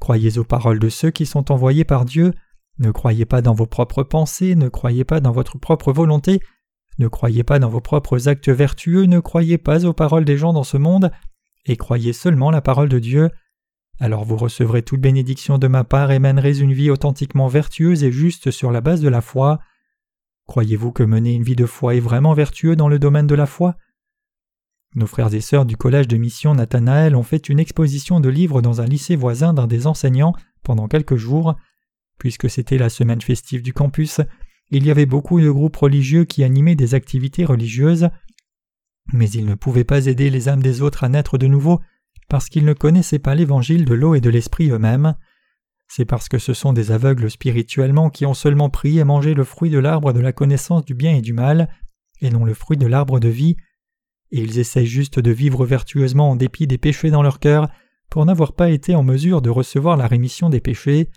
Croyez 0.00 0.36
aux 0.36 0.44
paroles 0.44 0.80
de 0.80 0.88
ceux 0.88 1.12
qui 1.12 1.26
sont 1.26 1.52
envoyés 1.52 1.84
par 1.84 2.04
Dieu, 2.04 2.32
ne 2.78 2.90
croyez 2.90 3.26
pas 3.26 3.42
dans 3.42 3.54
vos 3.54 3.66
propres 3.66 4.02
pensées, 4.02 4.56
ne 4.56 4.68
croyez 4.68 5.04
pas 5.04 5.20
dans 5.20 5.30
votre 5.30 5.56
propre 5.56 5.92
volonté, 5.92 6.40
ne 6.98 7.06
croyez 7.06 7.44
pas 7.44 7.60
dans 7.60 7.68
vos 7.68 7.80
propres 7.80 8.28
actes 8.28 8.48
vertueux, 8.48 9.04
ne 9.04 9.20
croyez 9.20 9.56
pas 9.56 9.86
aux 9.86 9.92
paroles 9.92 10.24
des 10.24 10.36
gens 10.36 10.52
dans 10.52 10.64
ce 10.64 10.76
monde, 10.76 11.12
et 11.66 11.76
croyez 11.76 12.12
seulement 12.12 12.50
la 12.50 12.60
parole 12.60 12.88
de 12.88 12.98
Dieu. 12.98 13.30
Alors 14.00 14.24
vous 14.24 14.36
recevrez 14.36 14.82
toute 14.82 15.00
bénédiction 15.00 15.58
de 15.58 15.68
ma 15.68 15.84
part 15.84 16.10
et 16.10 16.18
mènerez 16.18 16.58
une 16.58 16.72
vie 16.72 16.90
authentiquement 16.90 17.48
vertueuse 17.48 18.04
et 18.04 18.12
juste 18.12 18.50
sur 18.50 18.70
la 18.70 18.80
base 18.80 19.00
de 19.00 19.08
la 19.08 19.20
foi. 19.20 19.60
Croyez-vous 20.46 20.92
que 20.92 21.02
mener 21.02 21.32
une 21.32 21.44
vie 21.44 21.56
de 21.56 21.66
foi 21.66 21.94
est 21.94 22.00
vraiment 22.00 22.34
vertueux 22.34 22.76
dans 22.76 22.88
le 22.88 22.98
domaine 22.98 23.26
de 23.26 23.34
la 23.34 23.46
foi? 23.46 23.76
Nos 24.94 25.06
frères 25.06 25.34
et 25.34 25.40
sœurs 25.40 25.64
du 25.64 25.76
collège 25.76 26.06
de 26.06 26.16
mission 26.16 26.54
Nathanaël 26.54 27.16
ont 27.16 27.22
fait 27.22 27.48
une 27.48 27.58
exposition 27.58 28.20
de 28.20 28.28
livres 28.28 28.62
dans 28.62 28.80
un 28.80 28.86
lycée 28.86 29.16
voisin 29.16 29.52
d'un 29.52 29.66
des 29.66 29.86
enseignants 29.86 30.34
pendant 30.62 30.86
quelques 30.86 31.16
jours. 31.16 31.56
Puisque 32.18 32.48
c'était 32.48 32.78
la 32.78 32.88
semaine 32.88 33.20
festive 33.20 33.62
du 33.62 33.72
campus, 33.72 34.20
il 34.70 34.86
y 34.86 34.90
avait 34.90 35.06
beaucoup 35.06 35.40
de 35.40 35.50
groupes 35.50 35.76
religieux 35.76 36.24
qui 36.24 36.44
animaient 36.44 36.76
des 36.76 36.94
activités 36.94 37.44
religieuses, 37.44 38.08
mais 39.12 39.28
ils 39.30 39.46
ne 39.46 39.54
pouvaient 39.54 39.84
pas 39.84 40.06
aider 40.06 40.30
les 40.30 40.48
âmes 40.48 40.62
des 40.62 40.82
autres 40.82 41.04
à 41.04 41.08
naître 41.08 41.38
de 41.38 41.46
nouveau 41.46 41.80
parce 42.28 42.48
qu'ils 42.48 42.64
ne 42.64 42.72
connaissaient 42.72 43.18
pas 43.18 43.34
l'évangile 43.34 43.84
de 43.84 43.94
l'eau 43.94 44.14
et 44.14 44.20
de 44.20 44.30
l'esprit 44.30 44.70
eux-mêmes. 44.70 45.14
C'est 45.88 46.04
parce 46.04 46.28
que 46.28 46.38
ce 46.38 46.54
sont 46.54 46.72
des 46.72 46.90
aveugles 46.90 47.30
spirituellement 47.30 48.10
qui 48.10 48.26
ont 48.26 48.34
seulement 48.34 48.70
pris 48.70 48.98
et 48.98 49.04
mangé 49.04 49.34
le 49.34 49.44
fruit 49.44 49.70
de 49.70 49.78
l'arbre 49.78 50.12
de 50.12 50.20
la 50.20 50.32
connaissance 50.32 50.84
du 50.84 50.94
bien 50.94 51.14
et 51.14 51.20
du 51.20 51.32
mal, 51.32 51.68
et 52.20 52.30
non 52.30 52.44
le 52.44 52.54
fruit 52.54 52.78
de 52.78 52.86
l'arbre 52.86 53.20
de 53.20 53.28
vie, 53.28 53.56
et 54.30 54.40
ils 54.40 54.58
essaient 54.58 54.86
juste 54.86 55.20
de 55.20 55.30
vivre 55.30 55.64
vertueusement 55.66 56.30
en 56.30 56.36
dépit 56.36 56.66
des 56.66 56.78
péchés 56.78 57.10
dans 57.10 57.22
leur 57.22 57.38
cœur 57.38 57.68
pour 58.10 58.24
n'avoir 58.24 58.54
pas 58.54 58.70
été 58.70 58.94
en 58.94 59.02
mesure 59.02 59.42
de 59.42 59.50
recevoir 59.50 59.96
la 59.96 60.06
rémission 60.06 60.48
des 60.48 60.60
péchés. 60.60 61.10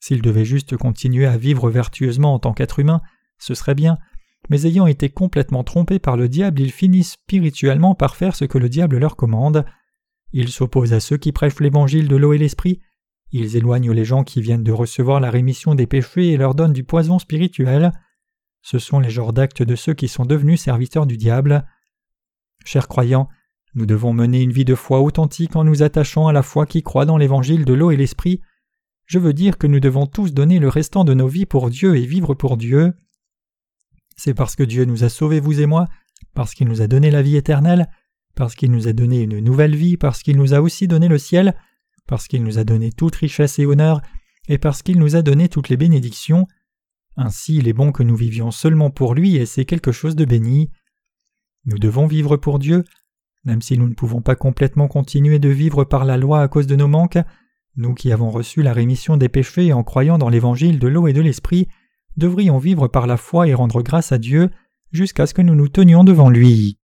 S'ils 0.00 0.22
devaient 0.22 0.44
juste 0.44 0.76
continuer 0.76 1.26
à 1.26 1.36
vivre 1.36 1.70
vertueusement 1.70 2.34
en 2.34 2.38
tant 2.38 2.52
qu'être 2.52 2.78
humain, 2.78 3.02
ce 3.38 3.54
serait 3.54 3.74
bien, 3.74 3.98
mais 4.48 4.66
ayant 4.66 4.86
été 4.86 5.08
complètement 5.08 5.64
trompés 5.64 5.98
par 5.98 6.16
le 6.16 6.28
diable, 6.28 6.60
ils 6.60 6.72
finissent 6.72 7.12
spirituellement 7.12 7.94
par 7.94 8.16
faire 8.16 8.36
ce 8.36 8.44
que 8.44 8.58
le 8.58 8.68
diable 8.68 8.98
leur 8.98 9.16
commande. 9.16 9.64
Ils 10.32 10.48
s'opposent 10.48 10.92
à 10.92 11.00
ceux 11.00 11.16
qui 11.16 11.32
prêchent 11.32 11.60
l'évangile 11.60 12.08
de 12.08 12.16
l'eau 12.16 12.32
et 12.32 12.38
l'esprit, 12.38 12.80
ils 13.36 13.56
éloignent 13.56 13.90
les 13.90 14.04
gens 14.04 14.22
qui 14.22 14.40
viennent 14.40 14.62
de 14.62 14.70
recevoir 14.70 15.18
la 15.18 15.28
rémission 15.28 15.74
des 15.74 15.88
péchés 15.88 16.28
et 16.28 16.36
leur 16.36 16.54
donnent 16.54 16.72
du 16.72 16.84
poison 16.84 17.18
spirituel. 17.18 17.90
Ce 18.62 18.78
sont 18.78 19.00
les 19.00 19.10
genres 19.10 19.32
d'actes 19.32 19.64
de 19.64 19.74
ceux 19.74 19.92
qui 19.92 20.06
sont 20.06 20.24
devenus 20.24 20.60
serviteurs 20.60 21.04
du 21.04 21.16
diable. 21.16 21.66
Chers 22.64 22.86
croyants, 22.86 23.28
nous 23.74 23.86
devons 23.86 24.12
mener 24.12 24.40
une 24.40 24.52
vie 24.52 24.64
de 24.64 24.76
foi 24.76 25.00
authentique 25.00 25.56
en 25.56 25.64
nous 25.64 25.82
attachant 25.82 26.28
à 26.28 26.32
la 26.32 26.44
foi 26.44 26.64
qui 26.64 26.84
croit 26.84 27.06
dans 27.06 27.16
l'évangile 27.16 27.64
de 27.64 27.74
l'eau 27.74 27.90
et 27.90 27.96
l'esprit. 27.96 28.40
Je 29.04 29.18
veux 29.18 29.32
dire 29.32 29.58
que 29.58 29.66
nous 29.66 29.80
devons 29.80 30.06
tous 30.06 30.32
donner 30.32 30.60
le 30.60 30.68
restant 30.68 31.02
de 31.02 31.12
nos 31.12 31.26
vies 31.26 31.44
pour 31.44 31.70
Dieu 31.70 31.96
et 31.96 32.06
vivre 32.06 32.34
pour 32.34 32.56
Dieu. 32.56 32.94
C'est 34.16 34.34
parce 34.34 34.56
que 34.56 34.62
Dieu 34.62 34.84
nous 34.84 35.04
a 35.04 35.08
sauvés, 35.08 35.40
vous 35.40 35.60
et 35.60 35.66
moi, 35.66 35.88
parce 36.34 36.54
qu'il 36.54 36.68
nous 36.68 36.82
a 36.82 36.86
donné 36.86 37.10
la 37.10 37.22
vie 37.22 37.36
éternelle, 37.36 37.88
parce 38.34 38.54
qu'il 38.54 38.70
nous 38.70 38.88
a 38.88 38.92
donné 38.92 39.22
une 39.22 39.38
nouvelle 39.38 39.76
vie, 39.76 39.96
parce 39.96 40.22
qu'il 40.22 40.36
nous 40.36 40.54
a 40.54 40.60
aussi 40.60 40.88
donné 40.88 41.08
le 41.08 41.18
ciel, 41.18 41.54
parce 42.06 42.28
qu'il 42.28 42.42
nous 42.42 42.58
a 42.58 42.64
donné 42.64 42.92
toute 42.92 43.16
richesse 43.16 43.58
et 43.58 43.66
honneur, 43.66 44.00
et 44.48 44.58
parce 44.58 44.82
qu'il 44.82 44.98
nous 44.98 45.16
a 45.16 45.22
donné 45.22 45.48
toutes 45.48 45.68
les 45.68 45.76
bénédictions. 45.76 46.46
Ainsi 47.16 47.56
il 47.56 47.68
est 47.68 47.72
bon 47.72 47.92
que 47.92 48.02
nous 48.02 48.16
vivions 48.16 48.50
seulement 48.50 48.90
pour 48.90 49.14
lui, 49.14 49.36
et 49.36 49.46
c'est 49.46 49.64
quelque 49.64 49.92
chose 49.92 50.16
de 50.16 50.24
béni. 50.24 50.70
Nous 51.64 51.78
devons 51.78 52.06
vivre 52.06 52.36
pour 52.36 52.58
Dieu, 52.58 52.84
même 53.44 53.62
si 53.62 53.78
nous 53.78 53.88
ne 53.88 53.94
pouvons 53.94 54.20
pas 54.20 54.36
complètement 54.36 54.88
continuer 54.88 55.38
de 55.38 55.48
vivre 55.48 55.84
par 55.84 56.04
la 56.04 56.16
loi 56.16 56.42
à 56.42 56.48
cause 56.48 56.66
de 56.66 56.76
nos 56.76 56.88
manques, 56.88 57.18
nous 57.76 57.94
qui 57.94 58.12
avons 58.12 58.30
reçu 58.30 58.62
la 58.62 58.72
rémission 58.72 59.16
des 59.16 59.28
péchés 59.28 59.72
en 59.72 59.82
croyant 59.82 60.18
dans 60.18 60.28
l'évangile 60.28 60.78
de 60.78 60.88
l'eau 60.88 61.08
et 61.08 61.12
de 61.12 61.20
l'esprit, 61.20 61.68
devrions 62.16 62.58
vivre 62.58 62.88
par 62.88 63.06
la 63.06 63.16
foi 63.16 63.48
et 63.48 63.54
rendre 63.54 63.82
grâce 63.82 64.12
à 64.12 64.18
Dieu 64.18 64.50
jusqu'à 64.92 65.26
ce 65.26 65.34
que 65.34 65.42
nous 65.42 65.54
nous 65.54 65.68
tenions 65.68 66.04
devant 66.04 66.30
lui. 66.30 66.78